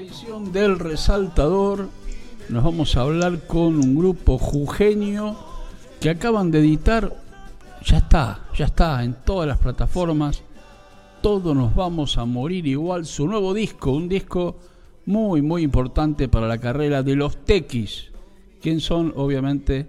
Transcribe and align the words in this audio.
edición 0.00 0.50
del 0.50 0.78
Resaltador 0.78 1.90
nos 2.48 2.64
vamos 2.64 2.96
a 2.96 3.02
hablar 3.02 3.46
con 3.46 3.76
un 3.76 3.94
grupo 3.94 4.38
jujeño 4.38 5.36
que 6.00 6.08
acaban 6.08 6.50
de 6.50 6.60
editar, 6.60 7.22
ya 7.84 7.98
está, 7.98 8.46
ya 8.56 8.64
está 8.64 9.04
en 9.04 9.14
todas 9.24 9.46
las 9.46 9.58
plataformas, 9.58 10.42
todos 11.20 11.54
nos 11.54 11.74
vamos 11.74 12.16
a 12.16 12.24
morir 12.24 12.66
igual, 12.66 13.04
su 13.04 13.26
nuevo 13.26 13.52
disco, 13.52 13.92
un 13.92 14.08
disco 14.08 14.56
muy 15.04 15.42
muy 15.42 15.62
importante 15.62 16.28
para 16.28 16.48
la 16.48 16.56
carrera 16.56 17.02
de 17.02 17.16
los 17.16 17.36
Tequis, 17.44 18.06
quien 18.62 18.80
son 18.80 19.12
obviamente 19.16 19.86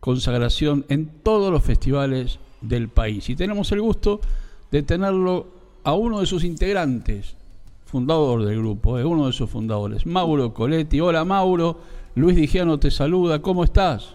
consagración 0.00 0.86
en 0.88 1.06
todos 1.22 1.52
los 1.52 1.62
festivales 1.62 2.38
del 2.62 2.88
país. 2.88 3.28
Y 3.28 3.36
tenemos 3.36 3.70
el 3.72 3.82
gusto 3.82 4.20
de 4.70 4.82
tenerlo 4.82 5.48
a 5.84 5.92
uno 5.92 6.20
de 6.20 6.26
sus 6.26 6.44
integrantes, 6.44 7.36
fundador 7.90 8.44
del 8.44 8.58
grupo, 8.58 8.98
es 8.98 9.04
uno 9.04 9.26
de 9.26 9.32
sus 9.32 9.50
fundadores, 9.50 10.06
Mauro 10.06 10.54
Coletti. 10.54 11.00
Hola 11.00 11.24
Mauro, 11.24 11.76
Luis 12.14 12.36
Digiano 12.36 12.78
te 12.78 12.90
saluda, 12.90 13.42
¿cómo 13.42 13.64
estás? 13.64 14.14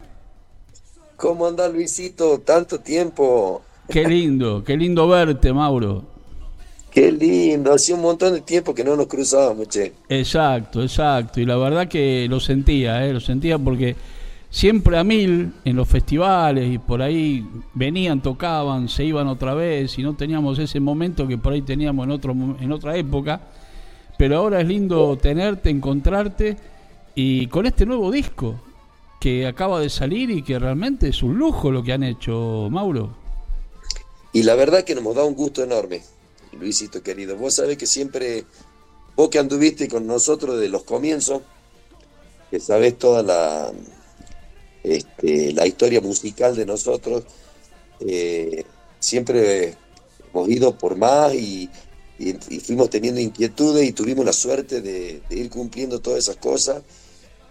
¿Cómo 1.18 1.46
anda 1.46 1.68
Luisito? 1.68 2.40
Tanto 2.40 2.80
tiempo. 2.80 3.62
Qué 3.90 4.08
lindo, 4.08 4.64
qué 4.64 4.78
lindo 4.78 5.08
verte, 5.08 5.52
Mauro. 5.52 6.04
Qué 6.90 7.12
lindo, 7.12 7.74
hacía 7.74 7.96
un 7.96 8.02
montón 8.02 8.34
de 8.34 8.42
tiempo 8.42 8.74
que 8.74 8.84
no 8.84 8.96
nos 8.96 9.08
cruzábamos, 9.08 9.68
che. 9.68 9.92
Exacto, 10.08 10.82
exacto. 10.82 11.42
Y 11.42 11.46
la 11.46 11.58
verdad 11.58 11.90
que 11.90 12.28
lo 12.30 12.40
sentía, 12.40 13.06
¿eh? 13.06 13.12
lo 13.12 13.20
sentía 13.20 13.60
porque 13.60 13.98
siempre 14.50 14.98
a 14.98 15.04
mil 15.04 15.52
en 15.66 15.76
los 15.76 15.88
festivales 15.90 16.74
y 16.74 16.78
por 16.78 17.02
ahí 17.02 17.46
venían, 17.74 18.22
tocaban, 18.22 18.88
se 18.88 19.04
iban 19.04 19.28
otra 19.28 19.54
vez 19.54 20.00
y 20.00 20.04
no 20.04 20.16
teníamos 20.16 20.60
ese 20.60 20.80
momento 20.80 21.28
que 21.28 21.38
por 21.38 21.52
ahí 21.52 21.62
teníamos 21.62 22.06
en, 22.06 22.12
otro, 22.12 22.32
en 22.32 22.72
otra 22.72 22.96
época 22.96 23.42
pero 24.18 24.38
ahora 24.38 24.62
es 24.62 24.68
lindo 24.68 25.18
tenerte, 25.18 25.70
encontrarte 25.70 26.58
y 27.16 27.48
con 27.48 27.66
este 27.66 27.86
nuevo 27.86 28.12
disco 28.12 28.60
que 29.20 29.48
acaba 29.48 29.80
de 29.80 29.90
salir 29.90 30.30
y 30.30 30.44
que 30.44 30.60
realmente 30.60 31.08
es 31.08 31.24
un 31.24 31.38
lujo 31.38 31.72
lo 31.72 31.84
que 31.84 31.94
han 31.94 32.04
hecho, 32.04 32.68
Mauro. 32.70 33.16
Y 34.34 34.44
la 34.44 34.56
verdad 34.56 34.84
que 34.84 34.96
nos 34.96 35.16
da 35.16 35.24
un 35.24 35.34
gusto 35.34 35.64
enorme, 35.64 36.02
Luisito 36.60 37.02
querido. 37.02 37.38
Vos 37.38 37.56
sabés 37.56 37.78
que 37.78 37.88
siempre, 37.88 38.46
vos 39.16 39.30
que 39.30 39.40
anduviste 39.40 39.88
con 39.88 40.06
nosotros 40.06 40.60
de 40.60 40.70
los 40.70 40.84
comienzos, 40.84 41.42
que 42.52 42.60
sabés 42.60 42.98
toda 42.98 43.24
la, 43.24 43.72
este, 44.84 45.54
la 45.54 45.66
historia 45.66 46.02
musical 46.02 46.56
de 46.56 46.66
nosotros, 46.66 47.24
eh, 48.02 48.66
siempre 49.00 49.76
hemos 50.34 50.50
ido 50.50 50.78
por 50.78 50.98
más 50.98 51.34
y, 51.34 51.70
y, 52.18 52.34
fuimos 52.60 52.90
teniendo 52.90 53.20
inquietudes 53.20 53.88
y 53.88 53.92
tuvimos 53.92 54.26
la 54.26 54.34
suerte 54.34 54.82
de, 54.82 55.22
ir 55.30 55.50
cumpliendo 55.50 56.00
todas 56.00 56.20
esas 56.20 56.38
cosas 56.38 56.82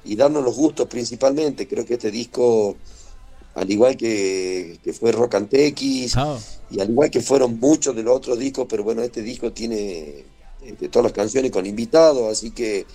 y 0.04 0.16
darnos 0.16 0.44
los 0.44 0.54
gustos 0.54 0.86
principalmente. 0.86 1.68
Creo 1.68 1.84
que 1.84 1.94
este 1.94 2.10
disco, 2.10 2.76
al 3.54 3.70
igual 3.70 3.96
que, 3.96 4.78
fue 4.98 5.12
Rock 5.12 5.34
and 5.34 5.48
ah. 6.16 6.38
y 6.70 6.80
al 6.80 6.90
igual 6.90 7.10
que 7.10 7.20
fueron 7.20 7.58
muchos 7.60 7.94
de 7.94 8.02
los 8.02 8.16
otros 8.16 8.38
discos, 8.38 8.66
pero 8.68 8.84
bueno, 8.84 9.02
este 9.02 9.22
disco 9.22 9.52
tiene 9.52 10.24
este, 10.62 10.88
todas 10.88 11.04
las 11.04 11.12
canciones 11.12 11.50
con 11.50 11.66
invitados, 11.66 12.30
así 12.30 12.50
que 12.50 12.86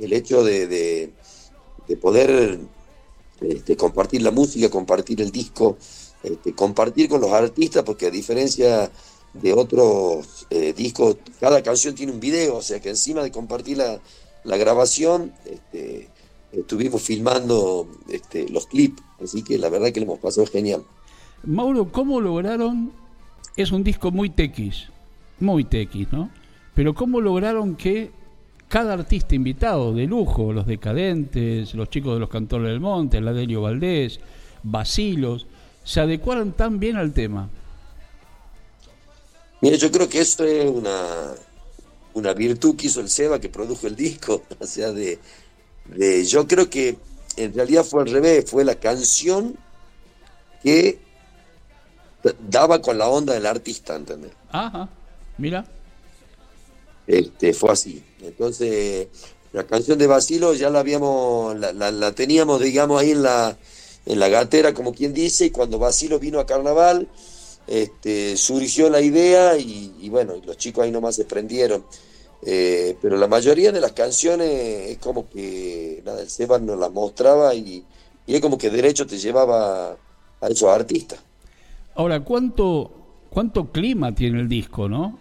el 0.00 0.12
hecho 0.12 0.42
de, 0.42 1.12
poder 2.00 2.58
este, 3.42 3.76
compartir 3.76 4.22
la 4.22 4.30
música, 4.30 4.70
compartir 4.70 5.20
el 5.20 5.30
disco, 5.30 5.76
este, 6.22 6.54
compartir 6.54 7.10
con 7.10 7.20
los 7.20 7.32
artistas, 7.32 7.82
porque 7.84 8.06
a 8.06 8.10
diferencia 8.10 8.90
de 9.34 9.52
otros 9.52 10.46
eh, 10.50 10.72
discos, 10.72 11.16
cada 11.40 11.62
canción 11.62 11.94
tiene 11.94 12.12
un 12.12 12.20
video, 12.20 12.56
o 12.56 12.62
sea 12.62 12.80
que 12.80 12.90
encima 12.90 13.22
de 13.22 13.30
compartir 13.30 13.78
la, 13.78 14.56
grabación, 14.56 15.32
este, 15.44 16.08
estuvimos 16.52 17.02
filmando 17.02 17.88
este, 18.10 18.48
los 18.48 18.66
clips, 18.66 19.02
así 19.22 19.42
que 19.42 19.58
la 19.58 19.68
verdad 19.68 19.90
que 19.92 20.00
lo 20.00 20.06
hemos 20.06 20.18
pasado 20.18 20.46
genial. 20.46 20.82
Mauro, 21.44 21.90
¿cómo 21.90 22.20
lograron? 22.20 22.92
Es 23.56 23.72
un 23.72 23.82
disco 23.82 24.10
muy 24.10 24.30
tequis, 24.30 24.88
muy 25.40 25.64
tequis, 25.64 26.12
¿no? 26.12 26.30
Pero 26.74 26.94
¿cómo 26.94 27.20
lograron 27.20 27.76
que 27.76 28.10
cada 28.68 28.94
artista 28.94 29.34
invitado 29.34 29.92
de 29.92 30.06
lujo, 30.06 30.52
los 30.52 30.66
decadentes, 30.66 31.74
los 31.74 31.90
chicos 31.90 32.14
de 32.14 32.20
los 32.20 32.30
cantores 32.30 32.68
del 32.68 32.80
monte, 32.80 33.20
la 33.20 33.32
Delio 33.32 33.60
Valdés, 33.62 34.20
Basilos, 34.62 35.46
se 35.84 36.00
adecuaran 36.00 36.52
tan 36.52 36.78
bien 36.78 36.96
al 36.96 37.12
tema? 37.12 37.50
Mira, 39.62 39.76
yo 39.76 39.92
creo 39.92 40.08
que 40.08 40.20
esto 40.20 40.44
es 40.44 40.68
una, 40.68 41.34
una 42.14 42.34
virtud 42.34 42.74
que 42.74 42.88
hizo 42.88 43.00
el 43.00 43.08
Seba 43.08 43.40
que 43.40 43.48
produjo 43.48 43.86
el 43.86 43.94
disco. 43.94 44.42
O 44.58 44.66
sea, 44.66 44.92
de, 44.92 45.20
de, 45.86 46.24
yo 46.24 46.46
creo 46.48 46.68
que 46.68 46.96
en 47.36 47.54
realidad 47.54 47.84
fue 47.84 48.02
al 48.02 48.10
revés, 48.10 48.50
fue 48.50 48.64
la 48.64 48.74
canción 48.74 49.56
que 50.64 50.98
daba 52.48 52.82
con 52.82 52.98
la 52.98 53.08
onda 53.08 53.34
del 53.34 53.46
artista, 53.46 53.94
¿entendés? 53.94 54.32
Ajá, 54.50 54.88
mira. 55.38 55.64
Este, 57.06 57.54
fue 57.54 57.70
así. 57.70 58.02
Entonces, 58.20 59.08
la 59.52 59.64
canción 59.64 59.96
de 59.96 60.08
Basilo 60.08 60.54
ya 60.54 60.70
la 60.70 60.80
habíamos, 60.80 61.56
la, 61.56 61.72
la, 61.72 62.12
teníamos, 62.12 62.60
digamos, 62.60 63.00
ahí 63.00 63.12
en 63.12 63.22
la, 63.22 63.56
en 64.06 64.18
la 64.18 64.28
gatera, 64.28 64.74
como 64.74 64.92
quien 64.92 65.14
dice, 65.14 65.46
y 65.46 65.50
cuando 65.50 65.78
Basilo 65.78 66.18
vino 66.18 66.40
a 66.40 66.46
Carnaval, 66.46 67.08
este, 67.72 68.36
surgió 68.36 68.90
la 68.90 69.00
idea 69.00 69.56
y, 69.56 70.06
bueno, 70.10 70.34
los 70.44 70.58
chicos 70.58 70.84
ahí 70.84 70.90
nomás 70.90 71.16
se 71.16 71.24
prendieron. 71.24 71.82
Eh, 72.44 72.98
pero 73.00 73.16
la 73.16 73.28
mayoría 73.28 73.72
de 73.72 73.80
las 73.80 73.92
canciones 73.92 74.90
es 74.90 74.98
como 74.98 75.30
que 75.30 76.02
nada, 76.04 76.20
el 76.20 76.28
Seba 76.28 76.58
nos 76.58 76.78
las 76.78 76.92
mostraba 76.92 77.54
y, 77.54 77.82
es 78.26 78.40
como 78.42 78.58
que 78.58 78.68
derecho 78.68 79.06
te 79.06 79.16
llevaba 79.16 79.96
a 80.40 80.48
esos 80.48 80.68
artistas. 80.68 81.18
Ahora, 81.94 82.20
¿cuánto, 82.20 82.90
¿cuánto 83.30 83.72
clima 83.72 84.14
tiene 84.14 84.40
el 84.40 84.50
disco, 84.50 84.86
no? 84.86 85.18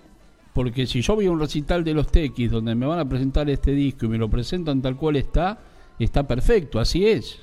Porque 0.53 0.85
si 0.88 1.01
yo 1.01 1.16
voy 1.16 1.28
a 1.28 1.31
un 1.31 1.39
recital 1.39 1.85
de 1.85 1.94
los 1.94 2.07
Tequis 2.07 2.51
donde 2.51 2.75
me 2.75 2.85
van 2.85 3.00
a 3.00 3.07
presentar 3.07 3.50
este 3.50 3.72
disco 3.72 4.07
y 4.07 4.09
me 4.09 4.18
lo 4.18 4.29
presentan 4.29 4.81
tal 4.81 4.97
cual 4.97 5.16
está, 5.16 5.57
está 6.00 6.28
perfecto, 6.28 6.81
así 6.81 7.07
es. 7.07 7.38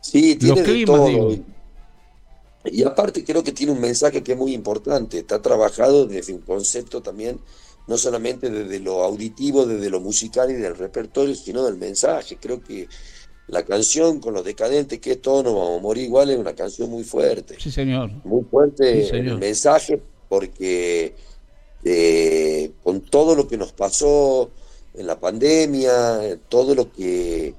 Sí, 0.00 0.36
tiene 0.36 0.54
los 0.54 0.64
climas, 0.64 1.06
Digo. 1.06 1.57
Y 2.64 2.82
aparte 2.82 3.24
creo 3.24 3.42
que 3.44 3.52
tiene 3.52 3.72
un 3.72 3.80
mensaje 3.80 4.22
que 4.22 4.32
es 4.32 4.38
muy 4.38 4.52
importante, 4.52 5.18
está 5.18 5.40
trabajado 5.40 6.06
desde 6.06 6.32
un 6.32 6.40
concepto 6.40 7.00
también, 7.00 7.38
no 7.86 7.96
solamente 7.96 8.50
desde 8.50 8.80
lo 8.80 9.02
auditivo, 9.02 9.64
desde 9.64 9.90
lo 9.90 10.00
musical 10.00 10.50
y 10.50 10.54
del 10.54 10.76
repertorio, 10.76 11.34
sino 11.34 11.64
del 11.64 11.76
mensaje. 11.76 12.36
Creo 12.40 12.62
que 12.62 12.88
la 13.46 13.64
canción 13.64 14.20
con 14.20 14.34
los 14.34 14.44
decadentes, 14.44 15.00
que 15.00 15.16
todos 15.16 15.44
nos 15.44 15.54
vamos 15.54 15.78
a 15.78 15.82
morir 15.82 16.04
igual, 16.04 16.30
es 16.30 16.38
una 16.38 16.54
canción 16.54 16.90
muy 16.90 17.04
fuerte. 17.04 17.56
Sí, 17.58 17.70
señor. 17.70 18.10
Muy 18.24 18.44
fuerte 18.44 19.08
el 19.08 19.38
mensaje, 19.38 20.02
porque 20.28 21.14
eh, 21.84 22.72
con 22.82 23.00
todo 23.02 23.34
lo 23.34 23.48
que 23.48 23.56
nos 23.56 23.72
pasó 23.72 24.50
en 24.94 25.06
la 25.06 25.18
pandemia, 25.18 26.38
todo 26.48 26.74
lo 26.74 26.92
que, 26.92 27.54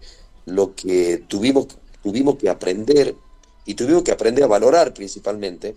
lo 0.45 0.75
que 0.75 1.23
tuvimos, 1.27 1.67
tuvimos 2.03 2.35
que 2.35 2.49
aprender 2.49 3.15
y 3.65 3.75
tuvimos 3.75 4.03
que 4.03 4.11
aprender 4.11 4.43
a 4.43 4.47
valorar 4.47 4.93
principalmente. 4.93 5.75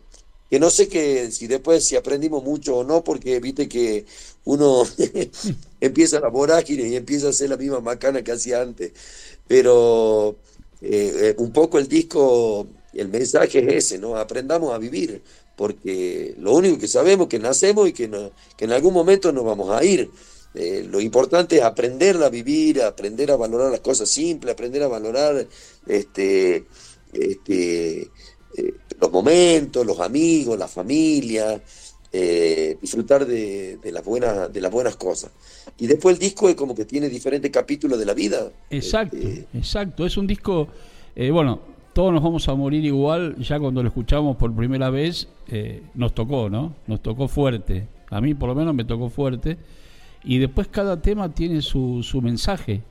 Que 0.51 0.61
no 0.61 0.69
sé 0.69 0.87
que 0.89 1.31
si 1.31 1.47
después 1.47 1.85
si 1.85 1.97
aprendimos 1.97 2.45
mucho 2.45 2.77
o 2.77 2.85
no, 2.85 3.03
porque 3.03 3.41
viste 3.41 3.69
que 3.69 4.05
uno 4.45 4.83
empieza 5.81 6.21
la 6.21 6.29
vorágine 6.29 6.89
y 6.89 6.97
empieza 6.97 7.29
a 7.29 7.31
hacer 7.31 7.49
la 7.49 7.57
misma 7.57 7.81
macana 7.81 8.23
que 8.23 8.33
hacía 8.33 8.61
antes. 8.61 8.93
Pero 9.49 10.37
eh, 10.83 11.13
eh, 11.17 11.35
un 11.39 11.53
poco 11.53 11.79
el 11.79 11.89
disco, 11.89 12.67
el 12.93 13.09
mensaje 13.09 13.61
es 13.61 13.87
ese, 13.87 13.99
¿no? 13.99 14.17
Aprendamos 14.17 14.75
a 14.75 14.79
vivir, 14.79 15.23
porque 15.57 16.35
lo 16.39 16.55
único 16.55 16.79
que 16.79 16.89
sabemos 16.89 17.27
es 17.27 17.31
que 17.31 17.39
nacemos 17.39 17.89
y 17.89 17.93
que, 17.93 18.11
que 18.57 18.65
en 18.65 18.73
algún 18.73 18.93
momento 18.93 19.33
nos 19.33 19.45
vamos 19.45 19.71
a 19.71 19.83
ir. 19.85 20.11
Eh, 20.55 20.87
lo 20.91 21.01
importante 21.01 21.57
es 21.57 21.63
aprender 21.63 22.23
a 22.23 22.29
vivir, 22.29 22.83
aprender 22.83 23.31
a 23.31 23.37
valorar 23.37 23.71
las 23.71 23.81
cosas 23.81 24.11
simples, 24.11 24.53
aprender 24.53 24.83
a 24.83 24.89
valorar 24.89 25.47
este, 25.87 26.67
este, 27.13 28.11
eh, 28.57 28.75
los 29.01 29.11
momentos, 29.11 29.87
los 29.87 30.01
amigos, 30.01 30.59
la 30.59 30.69
familia, 30.69 31.61
eh, 32.13 32.77
disfrutar 32.81 33.27
de, 33.27 33.79
las 33.85 34.05
buenas, 34.05 34.53
de 34.53 34.61
las 34.61 34.71
buenas 34.71 34.97
cosas. 34.97 35.31
Y 35.79 35.87
después 35.87 36.17
el 36.17 36.21
disco 36.21 36.49
es 36.49 36.55
como 36.55 36.75
que 36.75 36.85
tiene 36.85 37.09
diferentes 37.09 37.51
capítulos 37.51 37.99
de 37.99 38.07
la 38.07 38.15
vida. 38.15 38.51
Exacto, 38.71 39.17
este, 39.17 39.47
exacto. 39.55 40.07
Es 40.07 40.17
un 40.17 40.27
disco, 40.27 40.69
eh, 41.17 41.31
bueno, 41.31 41.61
todos 41.93 42.13
nos 42.13 42.23
vamos 42.23 42.49
a 42.49 42.55
morir 42.55 42.85
igual, 42.85 43.37
ya 43.39 43.59
cuando 43.59 43.83
lo 43.83 43.89
escuchamos 43.89 44.37
por 44.37 44.55
primera 44.55 44.91
vez, 44.91 45.29
nos 45.95 46.15
tocó, 46.15 46.49
¿no? 46.49 46.75
Nos 46.87 47.03
tocó 47.03 47.29
fuerte. 47.29 47.87
A 48.09 48.21
mí 48.21 48.35
por 48.35 48.49
lo 48.49 48.55
menos 48.55 48.75
me 48.75 48.85
tocó 48.85 49.11
fuerte. 49.11 49.59
Y 50.25 50.39
después 50.39 50.69
cada 50.69 51.03
tema 51.03 51.35
tiene 51.35 51.61
su, 51.61 52.03
su 52.03 52.23
mensaje, 52.23 52.83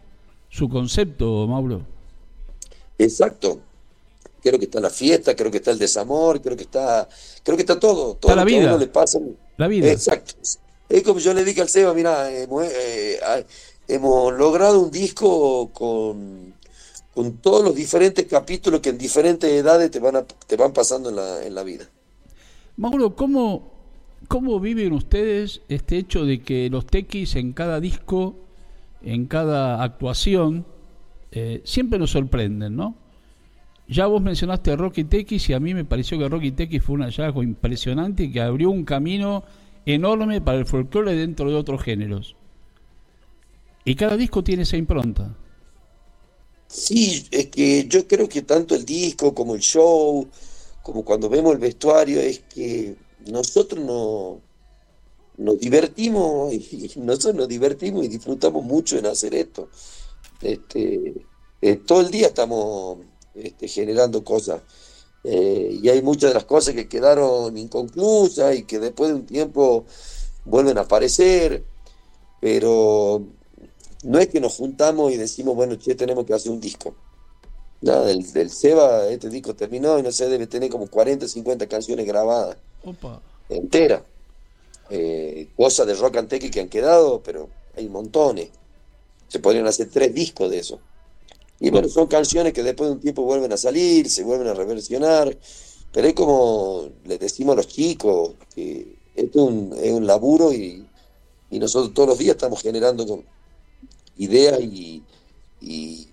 su 0.49 0.69
concepto, 0.69 1.47
Mauro. 1.47 1.81
Exacto 2.99 3.61
creo 4.41 4.59
que 4.59 4.65
está 4.65 4.79
la 4.79 4.89
fiesta, 4.89 5.35
creo 5.35 5.51
que 5.51 5.57
está 5.57 5.71
el 5.71 5.79
desamor, 5.79 6.41
creo 6.41 6.57
que 6.57 6.63
está, 6.63 7.07
creo 7.43 7.55
que 7.55 7.63
está 7.63 7.79
todo, 7.79 8.15
todo 8.15 8.35
la 8.35 8.43
vida. 8.43 8.77
le 8.77 8.87
pasa. 8.87 9.19
La 9.57 9.67
vida. 9.67 9.91
Exacto, 9.91 10.33
Es 10.89 11.03
como 11.03 11.19
yo 11.19 11.33
le 11.33 11.43
dije 11.45 11.61
al 11.61 11.69
Seba, 11.69 11.93
mira, 11.93 12.31
hemos, 12.31 12.65
eh, 12.65 13.19
hemos 13.87 14.33
logrado 14.33 14.79
un 14.79 14.91
disco 14.91 15.69
con, 15.71 16.53
con 17.13 17.37
todos 17.37 17.63
los 17.63 17.75
diferentes 17.75 18.25
capítulos 18.25 18.79
que 18.79 18.89
en 18.89 18.97
diferentes 18.97 19.49
edades 19.49 19.91
te 19.91 19.99
van, 19.99 20.25
te 20.47 20.55
van 20.55 20.73
pasando 20.73 21.09
en 21.09 21.15
la, 21.15 21.45
en 21.45 21.55
la 21.55 21.63
vida. 21.63 21.87
Mauro, 22.77 23.15
¿cómo, 23.15 23.71
¿cómo 24.27 24.59
viven 24.59 24.93
ustedes 24.93 25.61
este 25.69 25.97
hecho 25.97 26.25
de 26.25 26.41
que 26.41 26.69
los 26.69 26.87
tequis 26.87 27.35
en 27.35 27.53
cada 27.53 27.79
disco, 27.79 28.35
en 29.03 29.27
cada 29.27 29.83
actuación, 29.83 30.65
eh, 31.31 31.61
siempre 31.63 31.99
nos 31.99 32.11
sorprenden, 32.11 32.75
¿no? 32.75 32.95
Ya 33.91 34.07
vos 34.07 34.21
mencionaste 34.21 34.73
Rocky 34.77 35.03
Tequis 35.03 35.49
y 35.49 35.53
a 35.53 35.59
mí 35.59 35.73
me 35.73 35.83
pareció 35.83 36.17
que 36.17 36.29
Rocky 36.29 36.53
Tequis 36.53 36.81
fue 36.81 36.95
un 36.95 37.01
hallazgo 37.01 37.43
impresionante 37.43 38.31
que 38.31 38.39
abrió 38.39 38.69
un 38.69 38.85
camino 38.85 39.43
enorme 39.85 40.39
para 40.39 40.59
el 40.59 40.65
folclore 40.65 41.13
dentro 41.13 41.49
de 41.49 41.55
otros 41.57 41.83
géneros. 41.83 42.37
Y 43.83 43.95
cada 43.95 44.15
disco 44.15 44.45
tiene 44.45 44.63
esa 44.63 44.77
impronta. 44.77 45.35
Sí, 46.67 47.27
es 47.31 47.47
que 47.47 47.85
yo 47.89 48.07
creo 48.07 48.29
que 48.29 48.43
tanto 48.43 48.75
el 48.75 48.85
disco 48.85 49.35
como 49.35 49.55
el 49.55 49.61
show, 49.61 50.25
como 50.81 51.03
cuando 51.03 51.27
vemos 51.27 51.51
el 51.51 51.59
vestuario, 51.59 52.21
es 52.21 52.39
que 52.39 52.95
nosotros 53.29 53.83
no, 53.83 54.39
nos 55.35 55.59
divertimos 55.59 56.53
y 56.53 56.93
nosotros 56.95 57.35
nos 57.35 57.49
divertimos 57.49 58.05
y 58.05 58.07
disfrutamos 58.07 58.63
mucho 58.63 58.97
en 58.97 59.07
hacer 59.07 59.35
esto. 59.35 59.67
Este, 60.41 61.13
eh, 61.61 61.75
todo 61.85 61.99
el 61.99 62.09
día 62.09 62.27
estamos 62.27 63.10
este, 63.35 63.67
generando 63.67 64.23
cosas. 64.23 64.61
Eh, 65.23 65.79
y 65.81 65.89
hay 65.89 66.01
muchas 66.01 66.31
de 66.31 66.33
las 66.33 66.45
cosas 66.45 66.73
que 66.73 66.87
quedaron 66.87 67.57
inconclusas 67.57 68.55
y 68.55 68.63
que 68.63 68.79
después 68.79 69.09
de 69.09 69.15
un 69.15 69.25
tiempo 69.25 69.85
vuelven 70.45 70.77
a 70.77 70.81
aparecer, 70.81 71.63
pero 72.39 73.23
no 74.03 74.19
es 74.19 74.27
que 74.29 74.41
nos 74.41 74.55
juntamos 74.55 75.11
y 75.11 75.17
decimos, 75.17 75.55
bueno, 75.55 75.75
che, 75.75 75.95
tenemos 75.95 76.25
que 76.25 76.33
hacer 76.33 76.51
un 76.51 76.59
disco. 76.59 76.95
Nada, 77.81 78.05
del, 78.05 78.31
del 78.31 78.49
Seba, 78.49 79.07
este 79.07 79.29
disco 79.29 79.55
terminó 79.55 79.97
y 79.97 80.03
no 80.03 80.11
sé, 80.11 80.29
debe 80.29 80.47
tener 80.47 80.69
como 80.69 80.87
40, 80.87 81.27
50 81.27 81.67
canciones 81.67 82.05
grabadas. 82.05 82.57
Opa. 82.83 83.21
Entera. 83.49 84.03
Eh, 84.89 85.49
cosas 85.55 85.87
de 85.87 85.95
rock 85.95 86.17
and 86.17 86.27
que 86.27 86.59
han 86.59 86.69
quedado, 86.69 87.21
pero 87.23 87.49
hay 87.75 87.87
montones. 87.87 88.49
Se 89.27 89.39
podrían 89.39 89.65
hacer 89.65 89.89
tres 89.89 90.13
discos 90.13 90.51
de 90.51 90.59
eso. 90.59 90.79
Y 91.61 91.69
bueno, 91.69 91.87
son 91.87 92.07
canciones 92.07 92.53
que 92.53 92.63
después 92.63 92.89
de 92.89 92.95
un 92.95 92.99
tiempo 92.99 93.21
vuelven 93.21 93.53
a 93.53 93.57
salir, 93.57 94.09
se 94.09 94.23
vuelven 94.23 94.47
a 94.47 94.55
reversionar, 94.55 95.37
pero 95.93 96.07
es 96.07 96.13
como 96.15 96.89
les 97.05 97.19
decimos 97.19 97.53
a 97.53 97.57
los 97.57 97.67
chicos, 97.67 98.33
que 98.55 98.95
esto 99.15 99.47
es 99.79 99.91
un, 99.91 100.07
laburo 100.07 100.51
y, 100.51 100.87
nosotros 101.51 101.93
todos 101.93 102.09
los 102.09 102.17
días 102.17 102.35
estamos 102.35 102.61
generando 102.61 103.23
ideas 104.17 104.59
y, 104.61 105.03
y, 105.61 106.07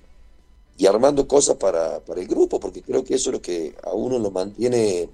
armando 0.87 1.27
cosas 1.27 1.57
para, 1.57 2.01
para, 2.01 2.21
el 2.21 2.29
grupo, 2.29 2.61
porque 2.61 2.83
creo 2.83 3.03
que 3.03 3.15
eso 3.15 3.31
es 3.31 3.35
lo 3.35 3.43
que 3.43 3.75
a 3.85 3.95
uno 3.95 4.19
lo 4.19 4.31
mantiene 4.31 5.09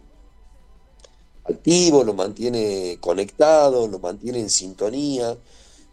activo, 1.45 2.03
lo 2.03 2.15
mantiene 2.15 2.99
conectado, 3.01 3.87
lo 3.87 4.01
mantiene 4.01 4.41
en 4.41 4.51
sintonía. 4.51 5.37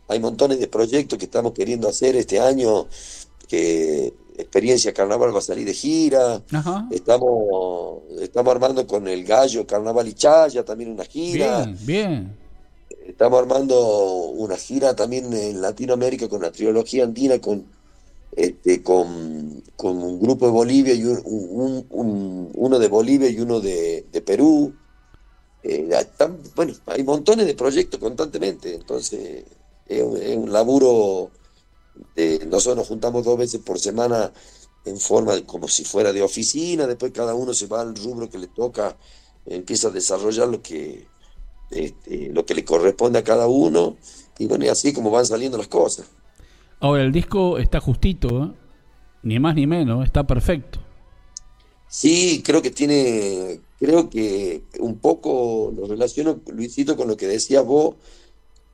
Hay 0.07 0.19
montones 0.19 0.59
de 0.59 0.67
proyectos 0.67 1.19
que 1.19 1.25
estamos 1.25 1.53
queriendo 1.53 1.88
hacer 1.88 2.15
este 2.15 2.39
año 2.39 2.88
que 3.47 4.13
Experiencia 4.41 4.93
Carnaval 4.93 5.33
va 5.33 5.39
a 5.39 5.41
salir 5.41 5.65
de 5.65 5.73
gira. 5.73 6.41
Estamos, 6.89 8.03
estamos 8.19 8.53
armando 8.53 8.85
con 8.88 9.07
el 9.07 9.23
Gallo 9.23 9.65
Carnaval 9.65 10.07
y 10.07 10.13
Chaya 10.13 10.65
también 10.65 10.91
una 10.91 11.05
gira. 11.05 11.65
Bien, 11.65 11.77
bien. 11.85 12.38
Estamos 13.05 13.39
armando 13.39 13.77
una 14.31 14.57
gira 14.57 14.95
también 14.95 15.31
en 15.33 15.61
Latinoamérica 15.61 16.27
con 16.27 16.41
la 16.41 16.51
trilogía 16.51 17.03
andina, 17.03 17.39
con, 17.39 17.65
este, 18.35 18.81
con, 18.81 19.63
con 19.75 19.97
un 19.97 20.19
grupo 20.19 20.45
de 20.45 20.51
Bolivia 20.51 20.93
y 20.93 21.03
un, 21.05 21.85
uno 21.89 22.79
de 22.79 22.88
Bolivia 22.88 23.29
y 23.29 23.39
uno 23.39 23.59
de, 23.59 24.05
Perú. 24.25 24.73
Eh, 25.63 25.89
bueno, 26.55 26.73
hay 26.88 27.03
montones 27.03 27.45
de 27.45 27.53
proyectos 27.53 27.99
constantemente, 27.99 28.73
entonces 28.73 29.43
es 29.88 30.38
un 30.38 30.51
laburo 30.51 31.29
nosotros 32.47 32.77
nos 32.77 32.88
juntamos 32.88 33.23
dos 33.23 33.38
veces 33.38 33.61
por 33.61 33.79
semana 33.79 34.31
en 34.85 34.97
forma 34.97 35.35
de, 35.35 35.43
como 35.43 35.67
si 35.67 35.83
fuera 35.83 36.11
de 36.11 36.21
oficina, 36.21 36.88
después 36.88 37.11
cada 37.11 37.35
uno 37.35 37.53
se 37.53 37.67
va 37.67 37.81
al 37.81 37.95
rubro 37.95 38.29
que 38.29 38.38
le 38.38 38.47
toca, 38.47 38.97
empieza 39.45 39.89
a 39.89 39.91
desarrollar 39.91 40.47
lo 40.47 40.61
que, 40.61 41.07
este, 41.69 42.29
lo 42.29 42.45
que 42.45 42.55
le 42.55 42.65
corresponde 42.65 43.19
a 43.19 43.23
cada 43.23 43.47
uno, 43.47 43.97
y 44.39 44.47
bueno, 44.47 44.65
y 44.65 44.69
así 44.69 44.93
como 44.93 45.11
van 45.11 45.25
saliendo 45.25 45.57
las 45.57 45.67
cosas. 45.67 46.07
Ahora, 46.79 47.03
el 47.03 47.11
disco 47.11 47.59
está 47.59 47.79
justito, 47.79 48.43
¿eh? 48.43 48.51
ni 49.23 49.39
más 49.39 49.55
ni 49.55 49.67
menos, 49.67 50.03
está 50.03 50.25
perfecto. 50.25 50.79
Sí, 51.88 52.41
creo 52.43 52.61
que 52.61 52.71
tiene, 52.71 53.59
creo 53.77 54.09
que 54.09 54.63
un 54.79 54.97
poco 54.97 55.71
lo 55.75 55.85
relaciono, 55.85 56.39
Luisito, 56.47 56.95
con 56.95 57.07
lo 57.07 57.17
que 57.17 57.27
decías 57.27 57.63
vos, 57.63 57.95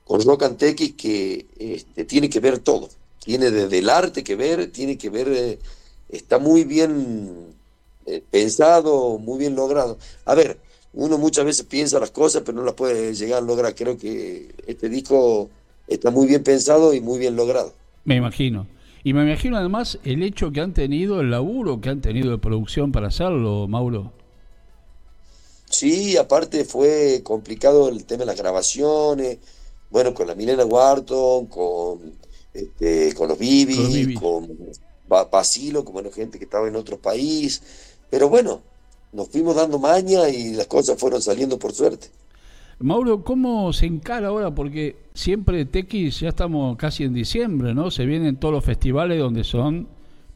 con 0.05 0.21
Rock 0.21 0.43
and 0.43 0.57
que 0.57 1.47
este, 1.57 2.05
tiene 2.05 2.29
que 2.29 2.39
ver 2.39 2.59
todo 2.59 2.87
tiene 3.27 3.51
desde 3.51 3.79
el 3.79 3.89
arte 3.89 4.23
que 4.23 4.37
ver, 4.37 4.71
tiene 4.71 4.97
que 4.97 5.09
ver, 5.09 5.27
eh, 5.27 5.59
está 6.07 6.39
muy 6.39 6.63
bien 6.63 7.53
eh, 8.05 8.23
pensado, 8.31 9.17
muy 9.19 9.37
bien 9.37 9.53
logrado. 9.53 9.97
A 10.23 10.33
ver, 10.33 10.57
uno 10.93 11.17
muchas 11.17 11.43
veces 11.43 11.65
piensa 11.65 11.99
las 11.99 12.11
cosas, 12.11 12.43
pero 12.45 12.57
no 12.57 12.63
las 12.63 12.75
puede 12.75 13.13
llegar 13.13 13.39
a 13.43 13.45
lograr. 13.45 13.75
Creo 13.75 13.97
que 13.97 14.55
este 14.65 14.87
disco 14.87 15.49
está 15.89 16.09
muy 16.09 16.25
bien 16.25 16.41
pensado 16.41 16.93
y 16.93 17.01
muy 17.01 17.19
bien 17.19 17.35
logrado. 17.35 17.73
Me 18.05 18.15
imagino. 18.15 18.65
Y 19.03 19.11
me 19.11 19.23
imagino 19.23 19.57
además 19.57 19.99
el 20.05 20.23
hecho 20.23 20.53
que 20.53 20.61
han 20.61 20.73
tenido, 20.73 21.19
el 21.19 21.29
laburo 21.29 21.81
que 21.81 21.89
han 21.89 21.99
tenido 21.99 22.31
de 22.31 22.37
producción 22.37 22.93
para 22.93 23.09
hacerlo, 23.09 23.67
Mauro. 23.67 24.13
Sí, 25.69 26.15
aparte 26.15 26.63
fue 26.63 27.19
complicado 27.25 27.89
el 27.89 28.05
tema 28.05 28.21
de 28.21 28.27
las 28.27 28.37
grabaciones, 28.37 29.39
bueno, 29.89 30.13
con 30.13 30.27
la 30.27 30.35
Milena 30.35 30.63
Wharton, 30.63 31.47
con 31.47 32.26
este, 32.57 33.13
con 33.13 33.27
los 33.29 33.37
Bibi, 33.37 34.15
con, 34.15 34.49
Basilo, 35.07 35.85
como 35.85 36.01
la 36.01 36.11
gente 36.11 36.37
que 36.37 36.45
estaba 36.45 36.67
en 36.67 36.75
otro 36.75 36.97
país. 36.97 37.61
Pero 38.09 38.29
bueno, 38.29 38.61
nos 39.13 39.29
fuimos 39.29 39.55
dando 39.55 39.79
maña 39.79 40.27
y 40.27 40.53
las 40.53 40.67
cosas 40.67 40.99
fueron 40.99 41.21
saliendo 41.21 41.59
por 41.59 41.71
suerte. 41.71 42.07
Mauro, 42.79 43.23
¿cómo 43.23 43.71
se 43.73 43.85
encara 43.85 44.27
ahora? 44.27 44.53
Porque 44.53 44.95
siempre 45.13 45.65
TX 45.65 46.19
ya 46.19 46.29
estamos 46.29 46.77
casi 46.77 47.03
en 47.03 47.13
diciembre, 47.13 47.73
¿no? 47.73 47.89
Se 47.89 48.05
vienen 48.05 48.37
todos 48.37 48.53
los 48.53 48.63
festivales 48.63 49.19
donde 49.19 49.43
son 49.43 49.87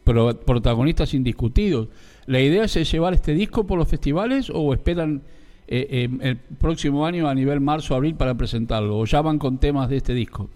protagonistas 0.03 1.13
indiscutidos. 1.13 1.87
¿La 2.27 2.39
idea 2.39 2.65
es 2.65 2.91
llevar 2.91 3.13
este 3.13 3.33
disco 3.33 3.65
por 3.65 3.77
los 3.77 3.87
festivales 3.87 4.51
o 4.53 4.73
esperan 4.73 5.23
eh, 5.67 5.87
eh, 5.89 6.09
el 6.21 6.37
próximo 6.37 7.05
año 7.05 7.27
a 7.27 7.35
nivel 7.35 7.61
marzo-abril 7.61 8.15
para 8.15 8.35
presentarlo? 8.35 8.97
¿O 8.97 9.05
ya 9.05 9.21
van 9.21 9.37
con 9.37 9.59
temas 9.59 9.89
de 9.89 9.97
este 9.97 10.13
disco? 10.13 10.49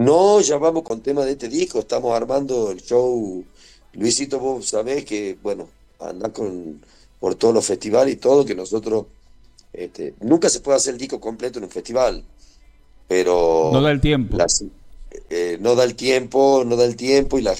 No, 0.00 0.40
ya 0.40 0.56
vamos 0.56 0.82
con 0.82 1.02
tema 1.02 1.26
de 1.26 1.32
este 1.32 1.46
disco, 1.46 1.80
estamos 1.80 2.16
armando 2.16 2.70
el 2.70 2.80
show. 2.80 3.44
Luisito, 3.92 4.38
vos 4.38 4.66
sabés 4.66 5.04
que, 5.04 5.36
bueno, 5.42 5.68
anda 5.98 6.32
con, 6.32 6.80
por 7.18 7.34
todos 7.34 7.52
los 7.52 7.66
festivales 7.66 8.14
y 8.14 8.16
todo, 8.16 8.46
que 8.46 8.54
nosotros, 8.54 9.04
este, 9.74 10.14
nunca 10.20 10.48
se 10.48 10.60
puede 10.60 10.78
hacer 10.78 10.94
el 10.94 11.00
disco 11.00 11.20
completo 11.20 11.58
en 11.58 11.66
un 11.66 11.70
festival, 11.70 12.24
pero... 13.06 13.68
No 13.74 13.82
da 13.82 13.90
el 13.90 14.00
tiempo. 14.00 14.38
Eh, 15.28 15.58
no 15.60 15.74
da 15.74 15.84
el 15.84 15.94
tiempo, 15.94 16.64
no 16.64 16.76
da 16.76 16.86
el 16.86 16.96
tiempo 16.96 17.38
y 17.38 17.42
la, 17.42 17.54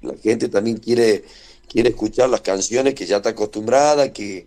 la 0.00 0.14
gente 0.16 0.48
también 0.48 0.78
quiere, 0.78 1.24
quiere 1.68 1.90
escuchar 1.90 2.30
las 2.30 2.40
canciones 2.40 2.94
que 2.94 3.04
ya 3.04 3.18
está 3.18 3.30
acostumbrada, 3.30 4.14
que, 4.14 4.46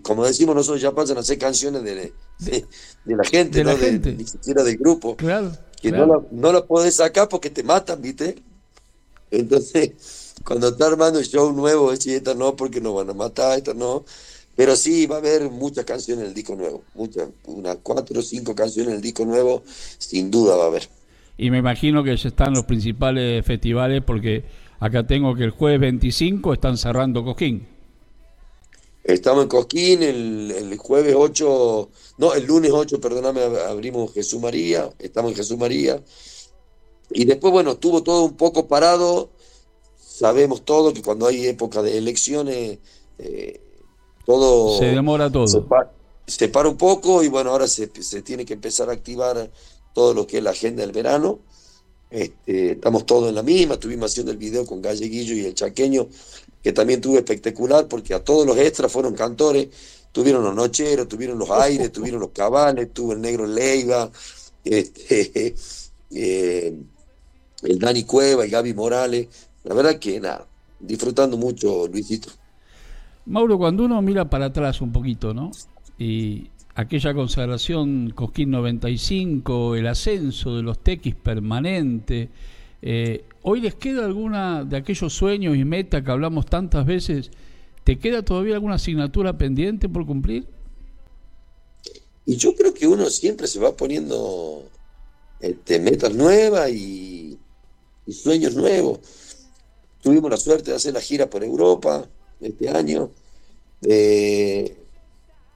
como 0.00 0.24
decimos 0.24 0.54
nosotros, 0.54 0.80
ya 0.80 0.92
pasan 0.92 1.18
a 1.18 1.22
ser 1.22 1.36
canciones 1.36 1.82
de, 1.82 2.14
de, 2.38 2.64
la 3.04 3.24
gente, 3.24 3.58
de 3.58 3.64
no 3.64 3.76
gente. 3.76 4.14
ni 4.14 4.24
siquiera 4.24 4.62
del 4.62 4.78
grupo. 4.78 5.16
Claro 5.16 5.52
que 5.80 5.92
no, 5.92 6.06
la, 6.06 6.20
no 6.30 6.52
la 6.52 6.64
podés 6.64 6.96
sacar 6.96 7.28
porque 7.28 7.50
te 7.50 7.62
matan, 7.62 8.00
¿viste? 8.02 8.36
Entonces, 9.30 10.34
cuando 10.44 10.68
está 10.68 10.86
armando 10.86 11.18
el 11.18 11.26
show 11.26 11.52
nuevo, 11.52 11.90
decís, 11.90 12.08
esta 12.08 12.34
no, 12.34 12.56
porque 12.56 12.80
nos 12.80 12.94
van 12.94 13.10
a 13.10 13.14
matar, 13.14 13.58
esta 13.58 13.74
no. 13.74 14.04
Pero 14.56 14.76
sí, 14.76 15.06
va 15.06 15.16
a 15.16 15.18
haber 15.20 15.48
muchas 15.48 15.84
canciones 15.84 16.24
en 16.24 16.28
el 16.28 16.34
disco 16.34 16.54
nuevo, 16.54 16.82
muchas, 16.94 17.28
unas 17.46 17.78
cuatro 17.82 18.18
o 18.18 18.22
cinco 18.22 18.54
canciones 18.54 18.90
en 18.90 18.96
el 18.96 19.02
disco 19.02 19.24
nuevo, 19.24 19.62
sin 19.66 20.30
duda 20.30 20.56
va 20.56 20.64
a 20.64 20.66
haber. 20.66 20.88
Y 21.38 21.50
me 21.50 21.58
imagino 21.58 22.04
que 22.04 22.14
ya 22.14 22.28
están 22.28 22.52
los 22.52 22.64
principales 22.64 23.44
festivales, 23.46 24.02
porque 24.04 24.44
acá 24.78 25.06
tengo 25.06 25.34
que 25.34 25.44
el 25.44 25.50
jueves 25.50 25.80
25 25.80 26.52
están 26.52 26.76
cerrando 26.76 27.24
Coquín. 27.24 27.66
Estamos 29.02 29.44
en 29.44 29.48
Cosquín, 29.48 30.02
el, 30.02 30.76
jueves 30.76 31.14
8, 31.16 31.88
no, 32.18 32.34
el 32.34 32.44
lunes 32.44 32.70
8, 32.70 33.00
perdóname, 33.00 33.42
abrimos 33.42 34.12
Jesús 34.12 34.40
María, 34.40 34.90
estamos 34.98 35.30
en 35.30 35.36
Jesús 35.38 35.56
María. 35.56 36.02
Y 37.10 37.24
después, 37.24 37.52
bueno, 37.52 37.72
estuvo 37.72 38.02
todo 38.02 38.24
un 38.24 38.36
poco 38.36 38.68
parado. 38.68 39.30
Sabemos 39.98 40.64
todo 40.64 40.92
que 40.92 41.02
cuando 41.02 41.26
hay 41.26 41.46
época 41.46 41.82
de 41.82 41.96
elecciones, 41.98 42.78
eh, 43.18 43.60
todo... 44.26 44.78
Se 44.78 44.86
demora 44.86 45.30
todo. 45.30 45.46
Se, 46.26 46.48
para 46.48 46.68
un 46.68 46.76
poco 46.76 47.24
y 47.24 47.28
bueno, 47.28 47.50
ahora 47.50 47.66
se, 47.66 47.90
se, 48.02 48.22
tiene 48.22 48.44
que 48.44 48.54
empezar 48.54 48.90
a 48.90 48.92
activar 48.92 49.50
todo 49.94 50.14
lo 50.14 50.26
que 50.26 50.38
es 50.38 50.44
la 50.44 50.50
agenda 50.50 50.82
del 50.82 50.92
verano. 50.92 51.40
Este, 52.10 52.72
estamos 52.72 53.06
todos 53.06 53.28
en 53.28 53.36
la 53.36 53.42
misma, 53.42 53.74
estuvimos 53.74 54.10
haciendo 54.10 54.32
el 54.32 54.38
video 54.38 54.66
con 54.66 54.82
Galleguillo 54.82 55.34
y 55.34 55.44
el 55.44 55.54
Chaqueño, 55.54 56.08
que 56.62 56.72
también 56.72 57.00
tuve 57.00 57.18
espectacular 57.18 57.86
porque 57.86 58.14
a 58.14 58.24
todos 58.24 58.44
los 58.44 58.56
extras 58.58 58.90
fueron 58.90 59.14
cantores, 59.14 59.68
tuvieron 60.10 60.42
los 60.42 60.54
nocheros, 60.54 61.06
tuvieron 61.06 61.38
los 61.38 61.50
aires, 61.50 61.92
tuvieron 61.92 62.20
los 62.20 62.30
cabales, 62.30 62.92
tuvo 62.92 63.12
el 63.12 63.20
negro 63.20 63.46
Leiva, 63.46 64.10
este, 64.64 65.54
eh, 66.10 66.74
el 67.62 67.78
Dani 67.78 68.04
Cueva 68.04 68.44
y 68.46 68.50
Gaby 68.50 68.74
Morales. 68.74 69.28
La 69.62 69.74
verdad 69.74 69.98
que 69.98 70.18
nada, 70.18 70.46
disfrutando 70.80 71.36
mucho, 71.36 71.86
Luisito. 71.86 72.30
Mauro, 73.26 73.58
cuando 73.58 73.84
uno 73.84 74.00
mira 74.02 74.28
para 74.28 74.46
atrás 74.46 74.80
un 74.80 74.90
poquito, 74.90 75.32
¿no? 75.32 75.52
Y 75.98 76.48
aquella 76.74 77.14
consagración 77.14 78.10
Cosquín 78.10 78.50
95, 78.50 79.76
el 79.76 79.86
ascenso 79.86 80.56
de 80.56 80.62
los 80.62 80.78
tequis 80.78 81.14
permanente, 81.14 82.28
eh, 82.82 83.24
¿hoy 83.42 83.60
les 83.60 83.74
queda 83.74 84.04
alguna 84.04 84.64
de 84.64 84.76
aquellos 84.76 85.12
sueños 85.12 85.56
y 85.56 85.64
metas 85.64 86.02
que 86.02 86.10
hablamos 86.10 86.46
tantas 86.46 86.86
veces? 86.86 87.30
¿Te 87.84 87.98
queda 87.98 88.22
todavía 88.22 88.54
alguna 88.54 88.74
asignatura 88.74 89.36
pendiente 89.36 89.88
por 89.88 90.06
cumplir? 90.06 90.46
Y 92.26 92.36
yo 92.36 92.54
creo 92.54 92.72
que 92.72 92.86
uno 92.86 93.10
siempre 93.10 93.46
se 93.46 93.58
va 93.58 93.76
poniendo 93.76 94.62
este, 95.40 95.80
metas 95.80 96.14
nuevas 96.14 96.70
y, 96.70 97.38
sueños 98.08 98.56
nuevos. 98.56 98.98
Tuvimos 100.02 100.30
la 100.30 100.36
suerte 100.36 100.70
de 100.70 100.76
hacer 100.76 100.94
la 100.94 101.00
gira 101.00 101.30
por 101.30 101.44
Europa 101.44 102.08
este 102.40 102.68
año. 102.68 103.10
Eh, 103.82 104.79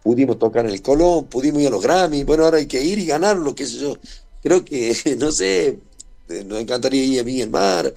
pudimos 0.04 0.38
tocar 0.38 0.66
en 0.66 0.72
el 0.72 0.82
Colón, 0.82 1.24
pudimos 1.24 1.62
ir 1.62 1.68
a 1.68 1.70
los 1.70 1.82
Grammy. 1.82 2.24
Bueno, 2.24 2.44
ahora 2.44 2.58
hay 2.58 2.66
que 2.66 2.80
ir 2.84 2.98
y 2.98 3.06
ganarlo, 3.06 3.54
qué 3.54 3.66
sé 3.66 3.78
yo. 3.78 3.96
Creo 4.42 4.64
que, 4.64 4.94
no 5.18 5.32
sé, 5.32 5.78
eh, 6.28 6.44
nos 6.44 6.60
encantaría 6.60 7.02
ir 7.02 7.20
a 7.20 7.24
mí 7.24 7.40
el 7.40 7.50
mar. 7.50 7.92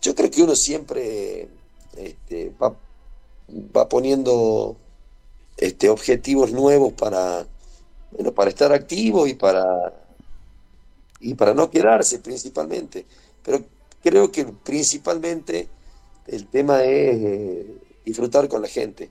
Yo 0.00 0.14
creo 0.14 0.30
que 0.30 0.42
uno 0.42 0.54
siempre 0.54 1.48
este, 1.96 2.52
va, 2.62 2.76
va, 3.76 3.88
poniendo 3.88 4.76
este, 5.56 5.88
objetivos 5.88 6.52
nuevos 6.52 6.92
para, 6.92 7.44
bueno, 8.12 8.32
para 8.32 8.50
estar 8.50 8.72
activo 8.72 9.26
y 9.26 9.34
para 9.34 9.92
y 11.18 11.34
para 11.34 11.54
no 11.54 11.70
quedarse 11.70 12.20
principalmente. 12.20 13.04
Pero 13.42 13.64
creo 14.00 14.30
que 14.30 14.44
principalmente 14.44 15.68
el 16.28 16.46
tema 16.46 16.84
es 16.84 17.16
eh, 17.16 17.74
disfrutar 18.06 18.48
con 18.48 18.62
la 18.62 18.68
gente. 18.68 19.10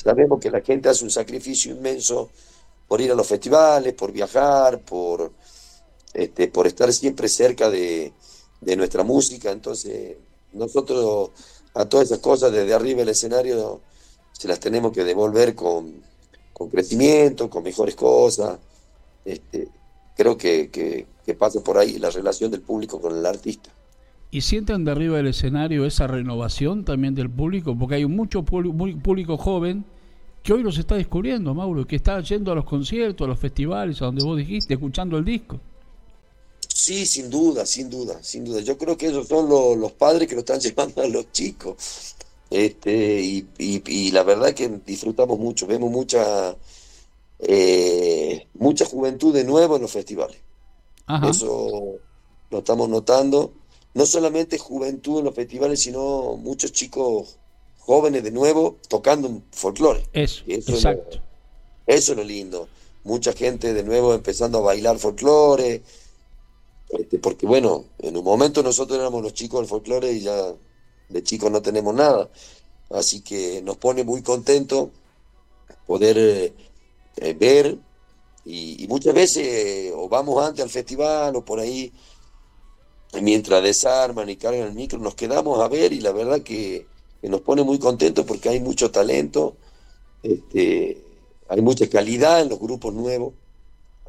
Sabemos 0.00 0.38
que 0.38 0.50
la 0.50 0.60
gente 0.60 0.88
hace 0.88 1.02
un 1.02 1.10
sacrificio 1.10 1.72
inmenso 1.72 2.30
por 2.86 3.00
ir 3.00 3.10
a 3.10 3.14
los 3.14 3.26
festivales, 3.26 3.94
por 3.94 4.12
viajar, 4.12 4.80
por, 4.80 5.32
este, 6.12 6.48
por 6.48 6.66
estar 6.66 6.92
siempre 6.92 7.28
cerca 7.28 7.70
de, 7.70 8.12
de 8.60 8.76
nuestra 8.76 9.02
música. 9.02 9.50
Entonces, 9.50 10.16
nosotros 10.52 11.30
a 11.74 11.86
todas 11.86 12.06
esas 12.06 12.18
cosas 12.18 12.52
desde 12.52 12.74
arriba 12.74 13.00
del 13.00 13.10
escenario 13.10 13.80
se 14.32 14.46
las 14.46 14.60
tenemos 14.60 14.92
que 14.92 15.04
devolver 15.04 15.54
con, 15.54 16.02
con 16.52 16.68
crecimiento, 16.68 17.48
con 17.48 17.62
mejores 17.62 17.94
cosas. 17.94 18.58
Este, 19.24 19.68
creo 20.14 20.36
que, 20.36 20.70
que, 20.70 21.06
pasa 21.34 21.60
por 21.60 21.76
ahí 21.76 21.98
la 21.98 22.08
relación 22.08 22.50
del 22.50 22.62
público 22.62 23.00
con 23.00 23.16
el 23.16 23.24
artista. 23.26 23.70
¿Y 24.30 24.42
sienten 24.42 24.84
de 24.84 24.92
arriba 24.92 25.16
del 25.16 25.28
escenario 25.28 25.86
esa 25.86 26.06
renovación 26.06 26.84
también 26.84 27.14
del 27.14 27.30
público? 27.30 27.76
Porque 27.78 27.96
hay 27.96 28.06
mucho 28.06 28.44
público 28.44 29.36
joven 29.38 29.84
que 30.42 30.52
hoy 30.52 30.62
los 30.62 30.78
está 30.78 30.96
descubriendo, 30.96 31.54
Mauro, 31.54 31.86
que 31.86 31.96
está 31.96 32.20
yendo 32.20 32.52
a 32.52 32.54
los 32.54 32.64
conciertos, 32.64 33.24
a 33.24 33.28
los 33.28 33.38
festivales, 33.38 34.00
a 34.02 34.06
donde 34.06 34.24
vos 34.24 34.36
dijiste, 34.36 34.74
escuchando 34.74 35.16
el 35.16 35.24
disco. 35.24 35.58
Sí, 36.68 37.06
sin 37.06 37.30
duda, 37.30 37.66
sin 37.66 37.90
duda, 37.90 38.22
sin 38.22 38.44
duda. 38.44 38.60
Yo 38.60 38.76
creo 38.76 38.96
que 38.96 39.06
esos 39.06 39.26
son 39.26 39.48
los, 39.48 39.92
padres 39.92 40.28
que 40.28 40.34
lo 40.34 40.40
están 40.40 40.60
llevando 40.60 41.02
a 41.02 41.08
los 41.08 41.32
chicos. 41.32 42.14
Este, 42.50 43.20
y, 43.20 43.46
y 43.58 44.10
la 44.10 44.22
verdad 44.22 44.54
que 44.54 44.80
disfrutamos 44.86 45.38
mucho, 45.38 45.66
vemos 45.66 45.90
mucha 45.90 46.56
eh, 47.38 48.46
mucha 48.54 48.84
juventud 48.84 49.32
de 49.32 49.44
nuevo 49.44 49.76
en 49.76 49.82
los 49.82 49.92
festivales. 49.92 50.38
Eso 51.28 51.98
lo 52.50 52.58
estamos 52.58 52.88
notando. 52.88 53.52
No 53.94 54.06
solamente 54.06 54.58
juventud 54.58 55.18
en 55.18 55.24
los 55.24 55.34
festivales, 55.34 55.80
sino 55.80 56.36
muchos 56.36 56.72
chicos 56.72 57.38
jóvenes 57.78 58.22
de 58.22 58.30
nuevo 58.30 58.76
tocando 58.88 59.42
folclore. 59.50 60.06
Eso, 60.12 60.44
exacto. 60.46 61.20
eso 61.86 62.12
es 62.12 62.18
lo 62.18 62.24
lindo. 62.24 62.68
Mucha 63.04 63.32
gente 63.32 63.72
de 63.72 63.82
nuevo 63.82 64.14
empezando 64.14 64.58
a 64.58 64.62
bailar 64.62 64.98
folclore. 64.98 65.82
Este, 66.90 67.18
porque 67.18 67.46
bueno, 67.46 67.84
en 67.98 68.16
un 68.16 68.24
momento 68.24 68.62
nosotros 68.62 68.98
éramos 68.98 69.22
los 69.22 69.34
chicos 69.34 69.60
del 69.60 69.68
folclore 69.68 70.12
y 70.12 70.20
ya 70.20 70.54
de 71.08 71.22
chicos 71.22 71.50
no 71.50 71.62
tenemos 71.62 71.94
nada. 71.94 72.28
Así 72.90 73.20
que 73.20 73.62
nos 73.62 73.76
pone 73.76 74.04
muy 74.04 74.22
contentos 74.22 74.90
poder 75.86 76.18
eh, 76.18 76.52
eh, 77.16 77.34
ver 77.34 77.78
y, 78.44 78.86
muchas 78.88 79.14
veces 79.14 79.46
eh, 79.46 79.92
o 79.94 80.08
vamos 80.08 80.42
antes 80.42 80.62
al 80.62 80.70
festival 80.70 81.36
o 81.36 81.44
por 81.44 81.60
ahí 81.60 81.92
mientras 83.22 83.62
desarman 83.62 84.28
y 84.28 84.36
cargan 84.36 84.68
el 84.68 84.74
micro 84.74 84.98
nos 84.98 85.14
quedamos 85.14 85.60
a 85.60 85.68
ver 85.68 85.92
y 85.92 86.00
la 86.00 86.12
verdad 86.12 86.40
que, 86.42 86.86
nos 87.22 87.40
pone 87.40 87.64
muy 87.64 87.78
contentos 87.78 88.24
porque 88.24 88.48
hay 88.48 88.60
mucho 88.60 88.90
talento 88.90 89.56
este, 90.22 91.02
hay 91.48 91.60
mucha 91.60 91.88
calidad 91.88 92.42
en 92.42 92.48
los 92.48 92.60
grupos 92.60 92.94
nuevos 92.94 93.34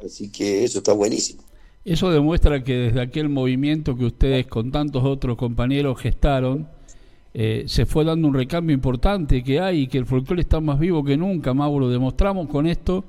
así 0.04 0.30
que 0.30 0.64
eso 0.64 0.78
está 0.78 0.92
buenísimo 0.92 1.42
eso 1.84 2.10
demuestra 2.10 2.62
que 2.62 2.74
desde 2.74 3.00
aquel 3.00 3.28
movimiento 3.28 3.96
que 3.96 4.04
ustedes 4.04 4.46
con 4.46 4.70
tantos 4.70 5.02
otros 5.04 5.36
compañeros 5.36 5.98
gestaron 5.98 6.68
eh, 7.32 7.64
se 7.66 7.86
fue 7.86 8.04
dando 8.04 8.26
un 8.26 8.34
recambio 8.34 8.74
importante 8.74 9.42
que 9.44 9.60
hay 9.60 9.82
y 9.82 9.86
que 9.86 9.98
el 9.98 10.06
folclore 10.06 10.42
está 10.42 10.60
más 10.60 10.80
vivo 10.80 11.04
que 11.04 11.16
nunca, 11.16 11.54
Mauro. 11.54 11.88
Demostramos 11.88 12.48
con 12.48 12.66
esto 12.66 13.04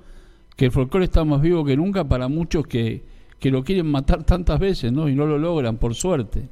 que 0.56 0.66
el 0.66 0.72
folclore 0.72 1.06
está 1.06 1.24
más 1.24 1.42
vivo 1.42 1.66
que 1.66 1.76
nunca 1.76 2.04
para 2.04 2.28
muchos 2.28 2.68
que, 2.68 3.02
que 3.42 3.50
lo 3.50 3.64
quieren 3.64 3.88
matar 3.88 4.24
tantas 4.24 4.60
veces, 4.60 4.92
¿no? 4.92 5.10
Y 5.10 5.16
no 5.16 5.26
lo 5.26 5.40
logran, 5.40 5.78
por 5.78 5.96
suerte. 5.96 6.48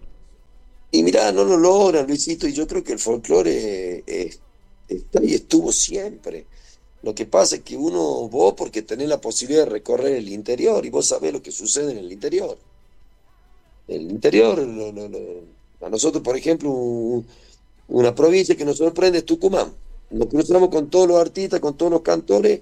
Y 0.92 1.04
mira, 1.04 1.32
no 1.32 1.44
lo 1.44 1.56
logran, 1.56 2.08
Luisito, 2.08 2.48
y 2.48 2.54
yo 2.54 2.66
creo 2.66 2.84
que 2.84 2.94
el 2.94 3.00
folclore 3.00 4.04
eh, 4.08 4.36
está 4.88 5.24
y 5.24 5.36
estuvo 5.36 5.72
siempre. 5.72 6.48
Lo 7.04 7.14
que 7.14 7.28
pasa 7.28 7.58
es 7.58 7.62
que 7.62 7.78
uno, 7.78 8.28
vos 8.28 8.56
porque 8.58 8.82
tenés 8.82 9.08
la 9.08 9.22
posibilidad 9.22 9.66
de 9.66 9.70
recorrer 9.70 10.16
el 10.16 10.30
interior 10.30 10.84
y 10.84 10.90
vos 10.90 11.06
sabés 11.06 11.32
lo 11.32 11.44
que 11.44 11.52
sucede 11.52 11.92
en 11.92 12.00
el 12.00 12.12
interior. 12.12 12.58
El 13.88 14.10
interior, 14.10 14.60
a 14.60 15.90
nosotros, 15.90 16.24
por 16.24 16.36
ejemplo, 16.36 16.72
una 17.88 18.16
provincia 18.16 18.58
que 18.58 18.66
nos 18.66 18.78
sorprende 18.78 19.20
es 19.20 19.26
Tucumán. 19.26 19.72
Nos 20.10 20.28
cruzamos 20.28 20.70
con 20.70 20.90
todos 20.90 21.08
los 21.08 21.20
artistas, 21.20 21.60
con 21.60 21.78
todos 21.78 21.92
los 21.92 22.02
cantores, 22.02 22.62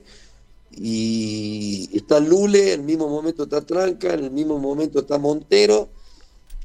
y 0.75 1.89
está 1.93 2.19
Lule, 2.19 2.73
en 2.73 2.81
el 2.81 2.85
mismo 2.85 3.07
momento 3.07 3.43
está 3.43 3.61
Tranca, 3.61 4.13
en 4.13 4.25
el 4.25 4.31
mismo 4.31 4.59
momento 4.59 4.99
está 4.99 5.17
Montero, 5.17 5.89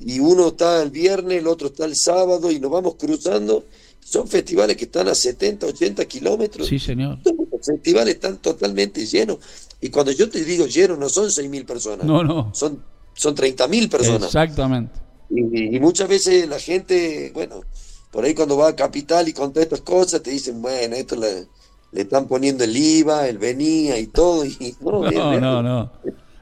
y 0.01 0.19
uno 0.19 0.49
está 0.49 0.83
el 0.83 0.91
viernes, 0.91 1.39
el 1.39 1.47
otro 1.47 1.69
está 1.69 1.85
el 1.85 1.97
sábado, 1.97 2.51
y 2.51 2.61
nos 2.61 2.71
vamos 2.71 2.97
cruzando. 2.97 3.65
Son 4.01 4.27
festivales 4.27 4.77
que 4.77 4.85
están 4.85 5.09
a 5.09 5.15
70, 5.15 5.67
80 5.67 6.05
kilómetros. 6.07 6.67
Sí, 6.67 6.79
señor. 6.79 7.19
Los 7.25 7.65
festivales 7.65 8.17
están 8.17 8.39
totalmente 8.39 9.07
llenos. 9.07 9.39
Y 9.81 9.91
cuando 9.91 10.11
yo 10.11 10.29
te 10.29 10.45
digo 10.45 10.67
llenos, 10.67 10.99
no 10.99 11.09
son 11.09 11.31
6 11.31 11.49
mil 11.49 11.65
personas. 11.65 12.05
No, 12.05 12.25
no. 12.25 12.53
Son, 12.53 12.83
son 13.15 13.35
30 13.35 13.69
mil 13.69 13.89
personas. 13.89 14.25
Exactamente. 14.25 14.93
y, 15.31 15.79
muchas 15.79 16.09
veces 16.09 16.49
la 16.49 16.59
gente, 16.59 17.31
bueno, 17.33 17.63
por 18.11 18.25
ahí 18.25 18.35
cuando 18.35 18.57
va 18.57 18.69
a 18.69 18.77
Capital 18.77 19.29
y 19.29 19.33
con 19.33 19.53
todas 19.53 19.67
estas 19.67 19.81
cosas 19.81 20.23
te 20.23 20.31
dicen, 20.31 20.61
bueno, 20.61 20.97
esto 20.97 21.17
le, 21.93 22.03
están 22.03 22.27
poniendo 22.27 22.65
el 22.65 22.77
IVA, 22.77 23.29
el 23.29 23.39
venía 23.39 23.99
y 23.99 24.07
todo. 24.09 24.45
Y, 24.45 24.77
no, 24.81 25.41
no, 25.41 25.63
no, 25.63 25.93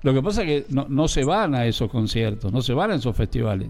Lo 0.02 0.14
que 0.14 0.22
pasa 0.22 0.42
es 0.42 0.46
que 0.46 0.66
no, 0.72 0.86
no 0.88 1.08
se 1.08 1.24
van 1.24 1.54
a 1.54 1.66
esos 1.66 1.90
conciertos, 1.90 2.52
no 2.52 2.62
se 2.62 2.72
van 2.72 2.92
a 2.92 2.94
esos 2.94 3.16
festivales. 3.16 3.68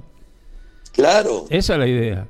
Claro. 0.92 1.46
Esa 1.50 1.75
es 1.75 1.78
la 1.78 1.87
idea. 1.87 2.28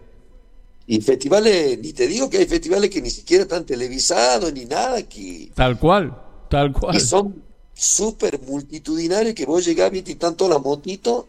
Y 0.87 1.01
festivales, 1.01 1.79
ni 1.79 1.93
te 1.93 2.07
digo 2.09 2.29
que 2.29 2.39
hay 2.39 2.47
festivales 2.47 2.91
que 2.91 3.01
ni 3.01 3.11
siquiera 3.11 3.45
están 3.45 3.65
televisados 3.65 4.53
ni 4.53 4.65
nada 4.65 4.99
aquí. 4.99 5.51
Tal 5.55 5.79
cual, 5.79 6.17
tal 6.49 6.73
cual. 6.73 6.97
Y 6.97 7.01
son 7.01 7.43
súper 7.73 8.41
multitudinarios 8.41 9.35
que 9.35 9.47
vos 9.47 9.65
llegás 9.65 9.93
y 9.95 9.99
están 9.99 10.37
todas 10.37 10.55
las 10.55 10.63
motitos 10.63 11.27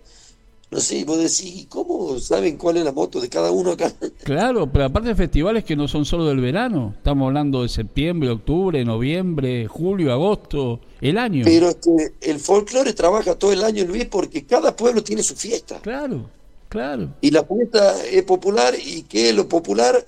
no 0.72 0.80
sé, 0.80 1.04
vos 1.04 1.18
decís, 1.18 1.68
¿cómo 1.68 2.18
saben 2.18 2.56
cuál 2.56 2.78
es 2.78 2.86
la 2.86 2.94
moto 2.94 3.20
de 3.20 3.28
cada 3.28 3.52
uno 3.52 3.72
acá? 3.72 3.94
Claro, 4.24 4.72
pero 4.72 4.86
aparte 4.86 5.10
de 5.10 5.16
festivales 5.16 5.66
que 5.66 5.76
no 5.76 5.88
son 5.88 6.06
solo 6.06 6.26
del 6.26 6.40
verano, 6.40 6.94
estamos 6.96 7.28
hablando 7.28 7.64
de 7.64 7.70
septiembre, 7.70 8.30
octubre, 8.30 8.84
noviembre, 8.86 9.68
julio, 9.68 10.14
agosto, 10.14 10.80
el 11.02 11.18
año. 11.18 11.44
Pero 11.44 11.78
que 11.78 12.14
el 12.22 12.40
folclore 12.40 12.94
trabaja 12.94 13.36
todo 13.36 13.52
el 13.52 13.64
año, 13.66 13.84
Luis, 13.84 14.06
porque 14.06 14.46
cada 14.46 14.74
pueblo 14.74 15.04
tiene 15.04 15.24
su 15.24 15.36
fiesta. 15.36 15.80
Claro, 15.82 16.30
claro. 16.70 17.10
Y 17.20 17.32
la 17.32 17.44
fiesta 17.44 18.06
es 18.06 18.24
popular, 18.24 18.74
¿y 18.82 19.04
qué 19.04 19.30
es 19.30 19.36
lo 19.36 19.50
popular? 19.50 20.06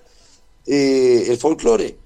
Eh, 0.66 1.26
el 1.28 1.38
folclore. 1.38 1.98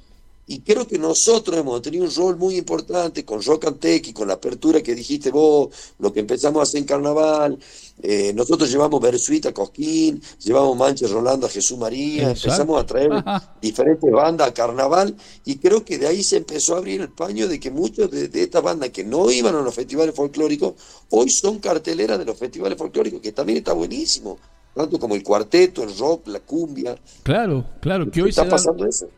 Y 0.50 0.62
creo 0.62 0.88
que 0.88 0.98
nosotros 0.98 1.58
hemos 1.58 1.82
tenido 1.82 2.06
un 2.06 2.16
rol 2.16 2.38
muy 2.38 2.56
importante 2.56 3.26
con 3.26 3.44
Rock 3.44 3.66
and 3.66 3.80
Tech 3.80 4.08
y 4.08 4.14
con 4.14 4.30
la 4.30 4.36
apertura 4.36 4.82
que 4.82 4.96
dijiste 4.96 5.30
vos, 5.30 5.70
lo 6.00 6.14
que 6.14 6.22
empezamos 6.22 6.62
a 6.62 6.64
hacer 6.64 6.80
en 6.80 6.86
Carnaval. 6.86 7.60
Eh, 8.02 8.32
nosotros 8.34 8.72
llevamos 8.72 9.02
Bersuit 9.02 9.46
a 9.48 9.54
Cosquín, 9.54 10.22
llevamos 10.42 10.78
Manche 10.78 11.06
Rolando 11.08 11.48
a 11.48 11.50
Jesús 11.50 11.78
María, 11.78 12.30
empezamos 12.30 12.80
a 12.80 12.86
traer 12.86 13.12
diferentes 13.62 14.10
bandas 14.10 14.48
a 14.48 14.54
Carnaval 14.54 15.14
y 15.44 15.58
creo 15.58 15.84
que 15.84 15.98
de 15.98 16.08
ahí 16.08 16.24
se 16.24 16.38
empezó 16.38 16.76
a 16.76 16.78
abrir 16.78 17.02
el 17.02 17.10
paño 17.10 17.50
de 17.50 17.60
que 17.60 17.70
muchos 17.70 18.10
de, 18.10 18.30
de 18.30 18.44
estas 18.44 18.64
bandas 18.64 18.92
que 18.92 19.04
no 19.04 19.30
iban 19.30 19.54
a 19.54 19.62
los 19.62 19.76
festivales 19.76 20.16
folclóricos, 20.16 20.76
hoy 21.10 21.30
son 21.30 21.60
carteleras 21.60 22.20
de 22.20 22.26
los 22.26 22.38
festivales 22.38 22.78
folclóricos, 22.78 23.20
que 23.20 23.34
también 23.34 23.58
está 23.58 23.74
buenísimo 23.74 24.38
tanto 24.78 25.00
como 25.00 25.16
el 25.16 25.24
cuarteto, 25.24 25.84
el 25.84 25.98
rock, 25.98 26.28
la 26.28 26.40
cumbia. 26.40 26.96
Claro, 27.24 27.66
claro, 27.82 28.10
que 28.12 28.22
hoy, 28.22 28.32
se 28.32 28.46
dan, 28.46 28.60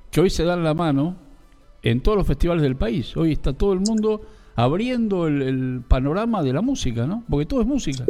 que 0.10 0.22
hoy 0.22 0.30
se 0.30 0.44
dan 0.44 0.64
la 0.64 0.74
mano 0.74 1.18
en 1.84 2.02
todos 2.02 2.18
los 2.18 2.26
festivales 2.26 2.64
del 2.64 2.76
país. 2.76 3.16
Hoy 3.18 3.34
está 3.34 3.54
todo 3.54 3.74
el 3.74 3.82
mundo 3.82 4.22
abriendo 4.56 5.28
el, 5.28 5.84
panorama 5.88 6.44
de 6.44 6.54
la 6.54 6.62
música, 6.62 7.06
¿no? 7.06 7.24
Porque 7.30 7.46
todo 7.46 7.62
es 7.62 7.68
música. 7.68 8.06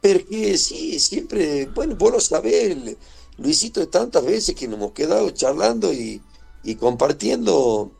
Porque 0.00 0.56
sí, 0.58 0.98
siempre, 0.98 1.68
bueno, 1.74 1.96
vos 1.96 2.12
lo 2.12 2.20
sabés, 2.20 2.76
Luisito, 3.38 3.88
tantas 3.88 4.24
veces 4.24 4.54
que 4.54 4.68
nos 4.68 4.78
hemos 4.78 4.92
quedado 4.92 5.30
charlando 5.30 5.92
y, 5.92 6.20
y 6.64 6.74
compartiendo 6.76 7.92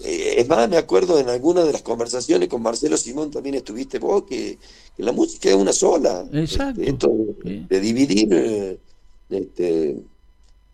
eh, 0.00 0.34
es 0.38 0.48
más, 0.48 0.68
me 0.68 0.76
acuerdo 0.76 1.18
en 1.18 1.28
alguna 1.28 1.64
de 1.64 1.72
las 1.72 1.82
conversaciones 1.82 2.48
con 2.48 2.62
Marcelo 2.62 2.96
Simón 2.96 3.30
también 3.30 3.56
estuviste 3.56 3.98
vos, 3.98 4.24
que, 4.24 4.58
la 4.98 5.12
música 5.12 5.48
es 5.48 5.54
una 5.54 5.72
sola. 5.72 6.26
Exacto. 6.32 7.10
de 7.44 7.80
dividir, 7.80 8.28
eh, 8.32 8.78
este, 9.30 9.96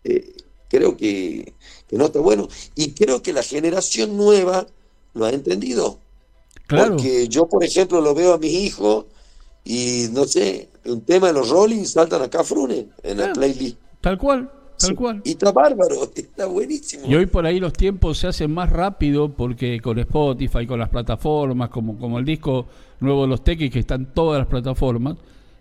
eh, 0.03 0.33
creo 0.69 0.95
que, 0.97 1.53
no 1.91 2.05
está 2.05 2.19
bueno. 2.19 2.47
Y 2.75 2.91
creo 2.91 3.21
que 3.21 3.33
la 3.33 3.43
generación 3.43 4.17
nueva 4.17 4.67
lo 5.13 5.25
ha 5.25 5.31
entendido. 5.31 5.99
Claro. 6.67 6.91
Porque 6.91 7.27
yo, 7.27 7.47
por 7.47 7.63
ejemplo, 7.63 8.01
lo 8.01 8.13
veo 8.13 8.33
a 8.33 8.37
mis 8.37 8.53
hijos 8.53 9.05
y 9.63 10.07
no 10.11 10.25
sé, 10.25 10.69
un 10.85 11.01
tema 11.01 11.27
de 11.27 11.33
los 11.33 11.49
Rolling 11.49 11.85
saltan 11.85 12.21
acá 12.21 12.43
Frune 12.43 12.89
en 13.03 13.17
la 13.17 13.33
playlist. 13.33 13.77
Tal 14.01 14.17
cual. 14.17 14.51
Tal 14.79 14.95
cual. 14.95 15.21
Y 15.25 15.31
está 15.31 15.51
bárbaro, 15.51 16.09
está 16.15 16.45
buenísimo. 16.45 17.05
Y 17.07 17.15
hoy 17.15 17.25
por 17.25 17.45
ahí 17.45 17.59
los 17.59 17.73
tiempos 17.73 18.17
se 18.17 18.27
hacen 18.27 18.53
más 18.53 18.69
rápido 18.69 19.29
porque 19.29 19.79
con 19.81 19.99
Spotify, 19.99 20.65
con 20.65 20.79
las 20.79 20.89
plataformas, 20.89 21.69
como, 21.69 21.97
como 21.97 22.19
el 22.19 22.25
disco 22.25 22.65
nuevo 22.99 23.23
de 23.23 23.27
los 23.27 23.43
Tequis 23.43 23.71
que 23.71 23.79
están 23.79 24.13
todas 24.13 24.39
las 24.39 24.47
plataformas, 24.47 25.17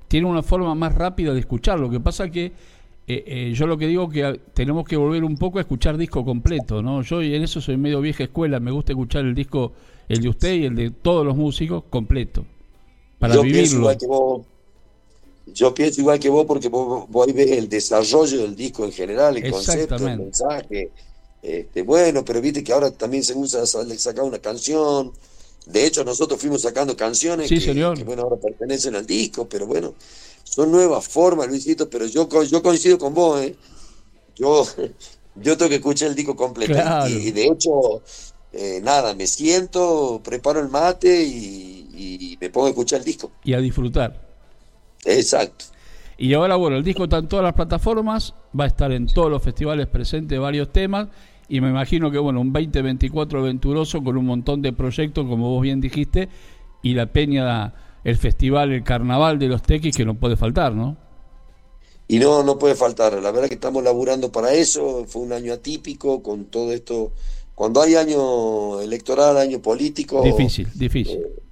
tiene 0.07 0.27
una 0.27 0.43
forma 0.43 0.75
más 0.75 0.95
rápida 0.95 1.35
de 1.35 1.41
escuchar. 1.41 1.81
Lo 1.81 1.91
que 1.91 2.01
pasa 2.01 2.31
que 2.31 2.53
eh, 3.11 3.25
eh, 3.27 3.53
yo 3.55 3.67
lo 3.67 3.79
que 3.79 3.87
digo 3.87 4.07
que 4.11 4.39
tenemos 4.53 4.87
que 4.87 4.95
volver 4.95 5.25
un 5.25 5.39
poco 5.39 5.57
a 5.57 5.63
escuchar 5.63 5.97
disco 5.97 6.27
completo, 6.27 6.83
¿no? 6.83 7.01
Yo 7.01 7.23
en 7.23 7.43
eso 7.43 7.59
soy 7.59 7.79
medio 7.79 8.03
vieja 8.03 8.25
escuela, 8.25 8.61
me 8.61 8.71
gusta 8.71 8.93
escuchar 8.93 9.25
el 9.25 9.35
disco, 9.35 9.73
el 10.11 10.21
de 10.21 10.29
usted 10.29 10.55
y 10.55 10.65
el 10.67 10.77
de 10.77 10.91
todos 10.91 11.25
los 11.25 11.35
músicos 11.35 11.85
completo, 11.89 12.45
para 13.19 13.41
vivirlo. 13.41 13.91
Yo 15.55 15.75
pienso 15.75 16.01
igual 16.01 16.19
que 16.19 16.29
vos 16.29 16.47
porque 16.47 16.69
vos, 16.69 17.09
vos 17.09 17.27
ves 17.33 17.51
el 17.53 17.69
desarrollo 17.69 18.43
del 18.43 18.57
disco 18.57 18.85
en 18.85 18.93
general, 18.93 19.37
el 19.37 19.51
concepto, 19.51 19.97
el 19.97 20.19
mensaje. 20.19 20.91
Este, 21.43 21.83
bueno, 21.83 22.25
pero 22.25 22.41
viste 22.41 22.65
que 22.65 22.73
ahora 22.73 22.91
también 22.91 23.23
se 23.23 23.35
usa 23.35 23.65
sacar 23.67 24.25
una 24.25 24.39
canción. 24.39 25.13
De 25.67 25.87
hecho, 25.87 26.05
nosotros 26.05 26.41
fuimos 26.41 26.63
sacando 26.63 26.97
canciones 26.97 27.49
que, 27.49 28.05
bueno, 28.05 28.23
ahora 28.23 28.37
pertenecen 28.37 28.97
al 28.97 29.07
disco, 29.07 29.49
pero 29.49 29.67
bueno, 29.67 29.95
son 30.43 30.71
nuevas 30.71 31.07
formas, 31.07 31.47
Luisito, 31.49 31.89
pero 31.91 32.07
yo, 32.07 32.29
yo 32.45 32.63
coincido 32.63 32.99
con 32.99 33.15
vos, 33.15 33.43
¿eh? 33.43 33.55
Yo, 34.35 34.67
yo 35.37 35.57
tengo 35.57 35.69
que 35.69 35.77
escuchar 35.77 36.09
el 36.09 36.15
disco 36.15 36.35
completo. 36.35 36.73
Y, 37.09 37.31
de 37.31 37.47
hecho, 37.47 38.03
eh, 38.53 38.81
nada, 38.83 39.15
me 39.15 39.27
siento, 39.27 40.21
preparo 40.25 40.61
el 40.61 40.69
mate 40.69 41.23
y, 41.23 41.89
y 41.95 42.39
me 42.41 42.51
pongo 42.51 42.67
a 42.67 42.71
escuchar 42.71 43.01
el 43.01 43.05
disco. 43.05 43.31
Y 43.45 43.53
a 43.53 43.59
disfrutar. 43.59 44.28
Exacto. 45.05 45.67
Y 46.17 46.35
ahora, 46.35 46.57
bueno, 46.57 46.77
el 46.77 46.85
disco 46.85 47.05
está 47.05 47.19
en 47.19 47.29
todas 47.29 47.45
las 47.45 47.55
plataformas, 47.55 48.35
va 48.59 48.65
a 48.65 48.67
estar 48.67 48.91
en 48.91 49.07
todos 49.07 49.31
los 49.31 49.43
festivales 49.43 49.87
presentes 49.87 50.39
varios 50.39 50.73
temas, 50.73 51.09
y 51.49 51.61
me 51.61 51.69
imagino 51.69 52.11
que, 52.11 52.19
bueno, 52.19 52.41
un 52.41 52.53
2024 52.53 53.41
aventuroso 53.41 54.03
con 54.03 54.17
un 54.17 54.27
montón 54.27 54.61
de 54.61 54.73
proyectos, 54.73 55.27
como 55.27 55.51
vos 55.51 55.63
bien 55.63 55.81
dijiste, 55.81 56.29
y 56.83 56.95
la 56.95 57.07
peña, 57.07 57.75
el 58.05 58.17
festival, 58.17 58.73
el 58.73 58.85
carnaval 58.85 59.39
de 59.39 59.49
los 59.49 59.63
tequis, 59.63 59.97
que 59.97 60.05
no 60.05 60.15
puede 60.15 60.37
faltar, 60.37 60.75
¿no? 60.75 60.97
Y 62.09 62.19
no, 62.19 62.43
no 62.43 62.59
puede 62.59 62.75
faltar. 62.75 63.13
La 63.23 63.31
verdad 63.31 63.49
que 63.49 63.55
estamos 63.55 63.85
laburando 63.85 64.33
para 64.33 64.53
eso. 64.55 65.05
Fue 65.07 65.21
un 65.21 65.33
año 65.35 65.53
atípico 65.53 66.23
con 66.23 66.47
todo 66.47 66.73
esto. 66.73 67.13
Cuando 67.55 67.83
hay 67.83 67.97
año 67.97 68.81
electoral, 68.81 69.37
año 69.37 69.61
político. 69.61 70.23
Difícil, 70.23 70.69
difícil. 70.75 71.19
Eh, 71.19 71.43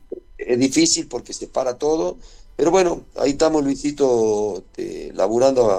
es 0.46 0.59
difícil 0.59 1.09
porque 1.09 1.32
se 1.32 1.48
para 1.48 1.76
todo. 1.76 2.16
Pero 2.54 2.70
bueno, 2.70 3.04
ahí 3.16 3.32
estamos, 3.32 3.62
Luisito, 3.62 4.59
este, 4.59 5.12
laburando 5.14 5.70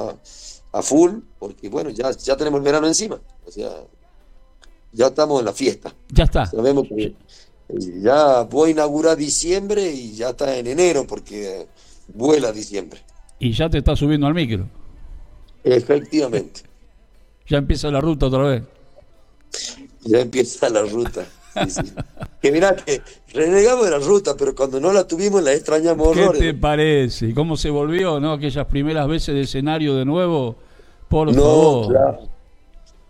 a, 0.72 0.82
full, 0.84 1.22
porque 1.40 1.70
bueno, 1.70 1.90
ya, 1.90 2.12
ya 2.12 2.38
tenemos 2.38 2.60
el 2.60 2.64
verano 2.64 2.86
encima. 2.86 3.20
O 3.48 3.52
sea, 3.52 3.72
ya 4.92 5.08
estamos 5.08 5.40
en 5.40 5.46
la 5.46 5.54
fiesta. 5.54 5.96
Ya 6.10 6.26
está. 6.26 6.46
Sabemos 6.46 6.88
que 6.88 7.16
ya 8.00 8.44
voy 8.44 8.70
a 8.70 8.72
inaugurar 8.74 9.18
diciembre 9.18 9.92
y 9.92 10.14
ya 10.14 10.30
está 10.30 10.56
en 10.56 10.68
enero, 10.68 11.08
porque 11.08 11.68
vuela 12.14 12.52
diciembre. 12.52 13.02
Y 13.40 13.54
ya 13.54 13.70
te 13.70 13.80
está 13.80 13.96
subiendo 13.96 14.28
al 14.28 14.36
micro. 14.36 14.68
Efectivamente. 15.64 16.62
ya 17.48 17.58
empieza 17.58 17.90
la 17.90 18.02
ruta 18.02 18.28
otra 18.28 18.44
vez. 18.44 18.64
Ya 20.02 20.20
empieza 20.20 20.70
la 20.70 20.84
ruta. 20.84 21.26
Que 22.42 22.52
mirá 22.52 22.76
que 22.76 23.02
renegamos 23.34 23.86
de 23.86 23.92
la 23.92 24.00
ruta, 24.00 24.36
pero 24.38 24.54
cuando 24.54 24.80
no 24.80 24.94
la 24.94 25.08
tuvimos 25.08 25.42
la 25.42 25.54
extrañamos 25.54 26.16
¿Qué 26.16 26.30
te 26.38 26.54
parece? 26.54 27.34
¿Cómo 27.34 27.58
se 27.58 27.70
volvió, 27.70 28.20
no? 28.20 28.34
Aquellas 28.34 28.66
primeras 28.68 29.08
veces 29.08 29.34
de 29.34 29.42
escenario 29.42 29.96
de 29.96 30.06
nuevo, 30.06 30.56
por 31.10 31.34
no, 31.34 31.42
favor. 31.42 31.88
Claro. 31.88 32.20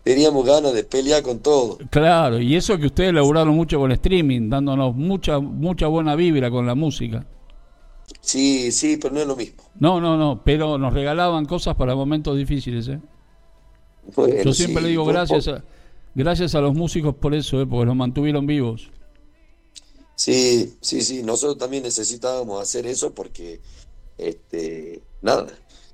Teníamos 0.04 0.46
ganas 0.46 0.74
de 0.74 0.86
pelear 0.86 1.22
con 1.22 1.40
todo. 1.40 1.78
Claro, 1.90 2.40
y 2.40 2.56
eso 2.56 2.78
que 2.78 2.86
ustedes 2.86 3.14
laburaron 3.14 3.54
mucho 3.54 3.78
con 3.78 3.92
streaming, 3.92 4.50
dándonos 4.50 4.96
mucha, 4.96 5.40
mucha 5.40 5.88
buena 5.88 6.16
vibra 6.16 6.50
con 6.50 6.66
la 6.66 6.76
música. 6.76 7.26
Sí, 8.22 8.72
sí, 8.72 8.98
pero 8.98 9.14
no 9.14 9.20
es 9.20 9.28
lo 9.28 9.36
mismo. 9.36 9.64
No, 9.80 10.00
no, 10.00 10.16
no, 10.16 10.42
pero 10.44 10.78
nos 10.78 10.94
regalaban 10.94 11.46
cosas 11.46 11.76
para 11.76 11.94
momentos 11.94 12.38
difíciles, 12.38 12.88
¿eh? 12.88 13.00
Yo 14.44 14.54
siempre 14.54 14.84
le 14.84 14.90
digo 14.90 15.04
gracias 15.04 15.50
a 15.50 15.64
Gracias 16.18 16.56
a 16.56 16.62
los 16.62 16.74
músicos 16.74 17.14
por 17.14 17.36
eso, 17.36 17.62
¿eh? 17.62 17.68
porque 17.68 17.86
los 17.86 17.96
mantuvieron 17.96 18.48
vivos. 18.48 18.90
Sí, 20.16 20.74
sí, 20.82 21.02
sí, 21.02 21.22
nosotros 21.22 21.60
también 21.60 21.84
necesitábamos 21.84 22.60
hacer 22.60 22.88
eso 22.88 23.14
porque, 23.14 23.62
este, 24.18 25.04
nada, 25.22 25.46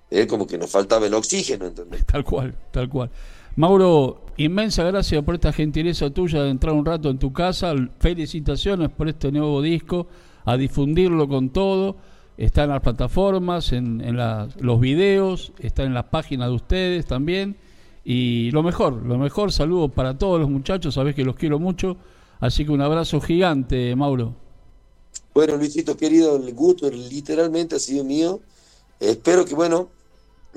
es 0.09 0.25
como 0.27 0.47
que 0.47 0.57
nos 0.57 0.69
faltaba 0.69 1.07
el 1.07 1.13
oxígeno, 1.13 1.65
¿entendés? 1.65 2.05
Tal 2.11 2.23
cual, 2.23 2.57
tal 2.71 2.87
cual. 2.87 3.11
Mauro, 3.57 4.21
inmensa 4.37 4.85
gracias 4.85 5.21
por 5.25 5.35
esta 5.35 5.51
gentileza 5.51 6.09
tuya 6.09 6.41
de 6.41 6.51
entrar 6.51 6.73
un 6.73 6.85
rato 6.85 7.09
en 7.09 7.19
tu 7.19 7.33
casa. 7.33 7.73
Felicitaciones 7.99 8.91
por 8.91 9.09
este 9.09 9.29
nuevo 9.29 9.61
disco, 9.61 10.07
a 10.45 10.55
difundirlo 10.55 11.27
con 11.27 11.49
todo. 11.49 11.97
Está 12.37 12.63
en 12.63 12.69
las 12.69 12.79
plataformas, 12.79 13.73
en, 13.73 13.99
en 13.99 14.15
los 14.15 14.79
videos, 14.79 15.51
está 15.59 15.83
en 15.83 15.93
las 15.93 16.05
páginas 16.05 16.47
de 16.47 16.55
ustedes 16.55 17.05
también. 17.07 17.57
Y 18.03 18.51
lo 18.51 18.63
mejor, 18.63 18.93
lo 18.93 19.17
mejor, 19.17 19.51
saludo 19.51 19.89
para 19.89 20.17
todos 20.17 20.39
los 20.39 20.49
muchachos, 20.49 20.95
sabés 20.95 21.15
que 21.15 21.23
los 21.23 21.35
quiero 21.35 21.57
mucho, 21.59 21.95
así 22.39 22.65
que 22.65 22.71
un 22.71 22.81
abrazo 22.81 23.21
gigante, 23.21 23.95
Mauro. 23.95 24.33
Bueno, 25.33 25.55
Luisito 25.55 25.95
querido, 25.95 26.35
el 26.35 26.53
gusto 26.53 26.89
literalmente 26.89 27.75
ha 27.75 27.79
sido 27.79 28.03
mío. 28.03 28.41
Espero 28.99 29.45
que, 29.45 29.55
bueno, 29.55 29.89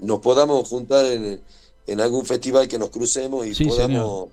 nos 0.02 0.20
podamos 0.20 0.68
juntar 0.68 1.06
en, 1.06 1.40
en 1.86 2.00
algún 2.00 2.26
festival 2.26 2.68
que 2.68 2.78
nos 2.78 2.90
crucemos 2.90 3.46
y 3.46 3.64
podamos 3.64 4.28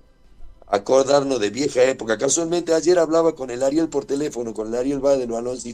acordarnos 0.67 1.39
de 1.39 1.49
vieja 1.49 1.83
época. 1.83 2.17
Casualmente 2.17 2.73
ayer 2.73 2.97
hablaba 2.97 3.35
con 3.35 3.51
el 3.51 3.63
Ariel 3.63 3.89
por 3.89 4.05
teléfono, 4.05 4.53
con 4.53 4.67
el 4.67 4.75
Ariel 4.75 5.05
va 5.05 5.15
de 5.15 5.27
los 5.27 5.65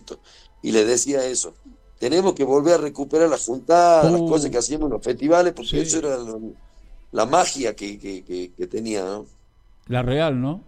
y 0.62 0.72
le 0.72 0.86
decía 0.86 1.26
eso. 1.26 1.54
Tenemos 2.00 2.34
que 2.34 2.44
volver 2.44 2.76
a 2.76 2.78
recuperar 2.78 3.30
las 3.30 3.46
juntadas, 3.46 4.12
las 4.12 4.22
uh. 4.22 4.28
cosas 4.28 4.50
que 4.50 4.58
hacíamos 4.58 4.88
en 4.88 4.94
los 4.94 5.04
festivales, 5.04 5.54
porque 5.54 5.82
eso 5.82 6.00
era 6.00 6.18
lo, 6.18 6.40
la 7.12 7.26
magia 7.26 7.76
que, 7.76 7.98
que, 8.00 8.68
tenía, 8.68 9.04
¿no? 9.04 9.26
La 9.88 10.02
real, 10.04 10.40
¿no? 10.40 10.62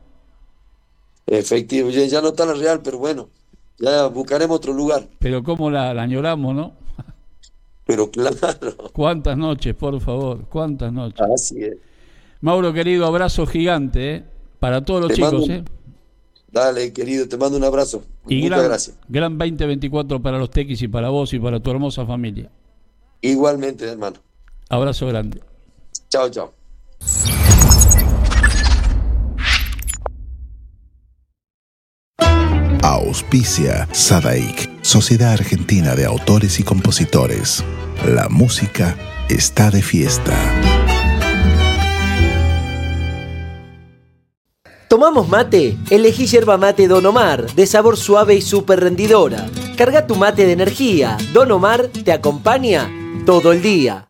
Efectivo, 1.27 1.89
ya, 1.89 2.21
no 2.21 2.29
está 2.29 2.45
la 2.45 2.53
real, 2.53 2.81
pero 2.83 2.97
bueno, 2.97 3.29
ya 3.77 4.07
buscaremos 4.07 4.57
otro 4.57 4.73
lugar. 4.73 5.07
Pero 5.19 5.43
cómo 5.43 5.69
la, 5.69 5.93
la 5.93 6.01
añoramos, 6.03 6.55
¿no? 6.55 6.73
Pero 7.85 8.09
claro. 8.09 8.37
¿Cuántas 8.93 9.37
noches, 9.37 9.75
por 9.75 9.99
favor? 10.01 10.45
¿Cuántas 10.49 10.91
noches? 10.91 11.21
Así 11.33 11.63
es. 11.63 11.77
Mauro, 12.41 12.73
querido, 12.73 13.05
abrazo 13.05 13.45
gigante, 13.45 14.15
¿eh? 14.15 14.23
Para 14.59 14.83
todos 14.83 15.01
los 15.01 15.13
chicos, 15.13 15.49
¿eh? 15.49 15.63
Dale, 16.51 16.91
querido, 16.91 17.27
te 17.27 17.37
mando 17.37 17.57
un 17.57 17.63
abrazo. 17.63 18.03
Y 18.27 18.43
Muchas 18.43 18.63
gracias. 18.63 18.99
Gran 19.07 19.37
2024 19.37 20.21
para 20.21 20.37
los 20.37 20.49
tequis 20.49 20.81
y 20.81 20.87
para 20.87 21.09
vos 21.09 21.33
y 21.33 21.39
para 21.39 21.59
tu 21.59 21.71
hermosa 21.71 22.05
familia. 22.05 22.49
Igualmente, 23.21 23.85
hermano. 23.85 24.17
Abrazo 24.69 25.07
grande. 25.07 25.41
Chao, 26.11 26.29
chao. 26.29 26.53
Auspicia 32.83 33.87
Sadaik, 33.93 34.69
Sociedad 34.81 35.31
Argentina 35.31 35.95
de 35.95 36.05
Autores 36.05 36.59
y 36.59 36.63
Compositores. 36.63 37.63
La 38.05 38.27
música 38.27 38.97
está 39.29 39.71
de 39.71 39.81
fiesta. 39.81 40.37
¿Tomamos 44.89 45.29
mate? 45.29 45.77
Elegí 45.89 46.25
yerba 46.25 46.57
mate 46.57 46.89
Don 46.89 47.05
Omar, 47.05 47.49
de 47.53 47.65
sabor 47.65 47.95
suave 47.95 48.35
y 48.35 48.41
súper 48.41 48.81
rendidora. 48.81 49.47
Carga 49.77 50.05
tu 50.05 50.15
mate 50.15 50.45
de 50.45 50.51
energía. 50.51 51.17
Don 51.31 51.49
Omar 51.51 51.87
te 51.87 52.11
acompaña 52.11 52.91
todo 53.25 53.53
el 53.53 53.61
día. 53.61 54.09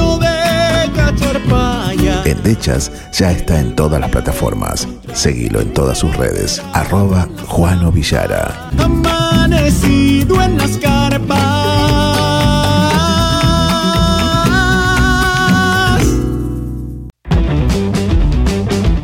Endechas 2.25 2.91
ya 3.11 3.31
está 3.31 3.59
en 3.59 3.75
todas 3.75 3.99
las 3.99 4.09
plataformas. 4.09 4.87
Seguilo 5.13 5.61
en 5.61 5.73
todas 5.73 5.97
sus 5.97 6.15
redes. 6.15 6.61
Arroba 6.73 7.27
Juano 7.47 7.91
Villara. 7.91 8.69
Amanecido 8.77 10.41
en 10.41 10.57
las 10.57 10.77
carpas. 10.77 11.41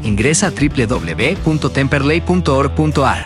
Ingresa 0.03 0.47
a 0.47 0.51
www.temperley.org.ar. 0.51 3.25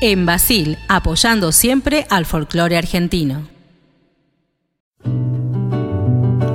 En 0.00 0.26
Basil, 0.26 0.78
apoyando 0.86 1.50
siempre 1.50 2.06
al 2.08 2.24
folclore 2.24 2.76
argentino. 2.76 3.48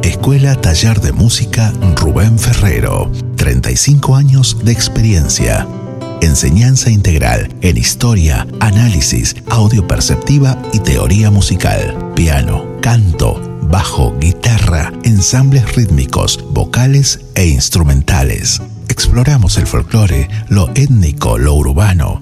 Escuela 0.02 0.56
Taller 0.56 1.02
de 1.02 1.12
Música 1.12 1.74
Rubén 1.98 2.40
Ferrero. 2.40 3.12
35 3.36 4.16
años 4.16 4.58
de 4.64 4.72
experiencia. 4.72 5.68
Enseñanza 6.22 6.90
integral 6.90 7.50
en 7.60 7.76
historia, 7.76 8.48
análisis, 8.62 9.36
audio 9.50 9.86
perceptiva 9.86 10.58
y 10.72 10.80
teoría 10.80 11.30
musical. 11.30 12.14
Piano, 12.16 12.78
canto, 12.80 13.60
bajo, 13.64 14.18
guitarra, 14.20 14.94
ensambles 15.04 15.76
rítmicos, 15.76 16.40
vocales 16.52 17.20
e 17.36 17.48
instrumentales. 17.48 18.62
Exploramos 18.88 19.58
el 19.58 19.68
folclore, 19.68 20.30
lo 20.48 20.70
étnico, 20.76 21.38
lo 21.38 21.56
urbano, 21.56 22.22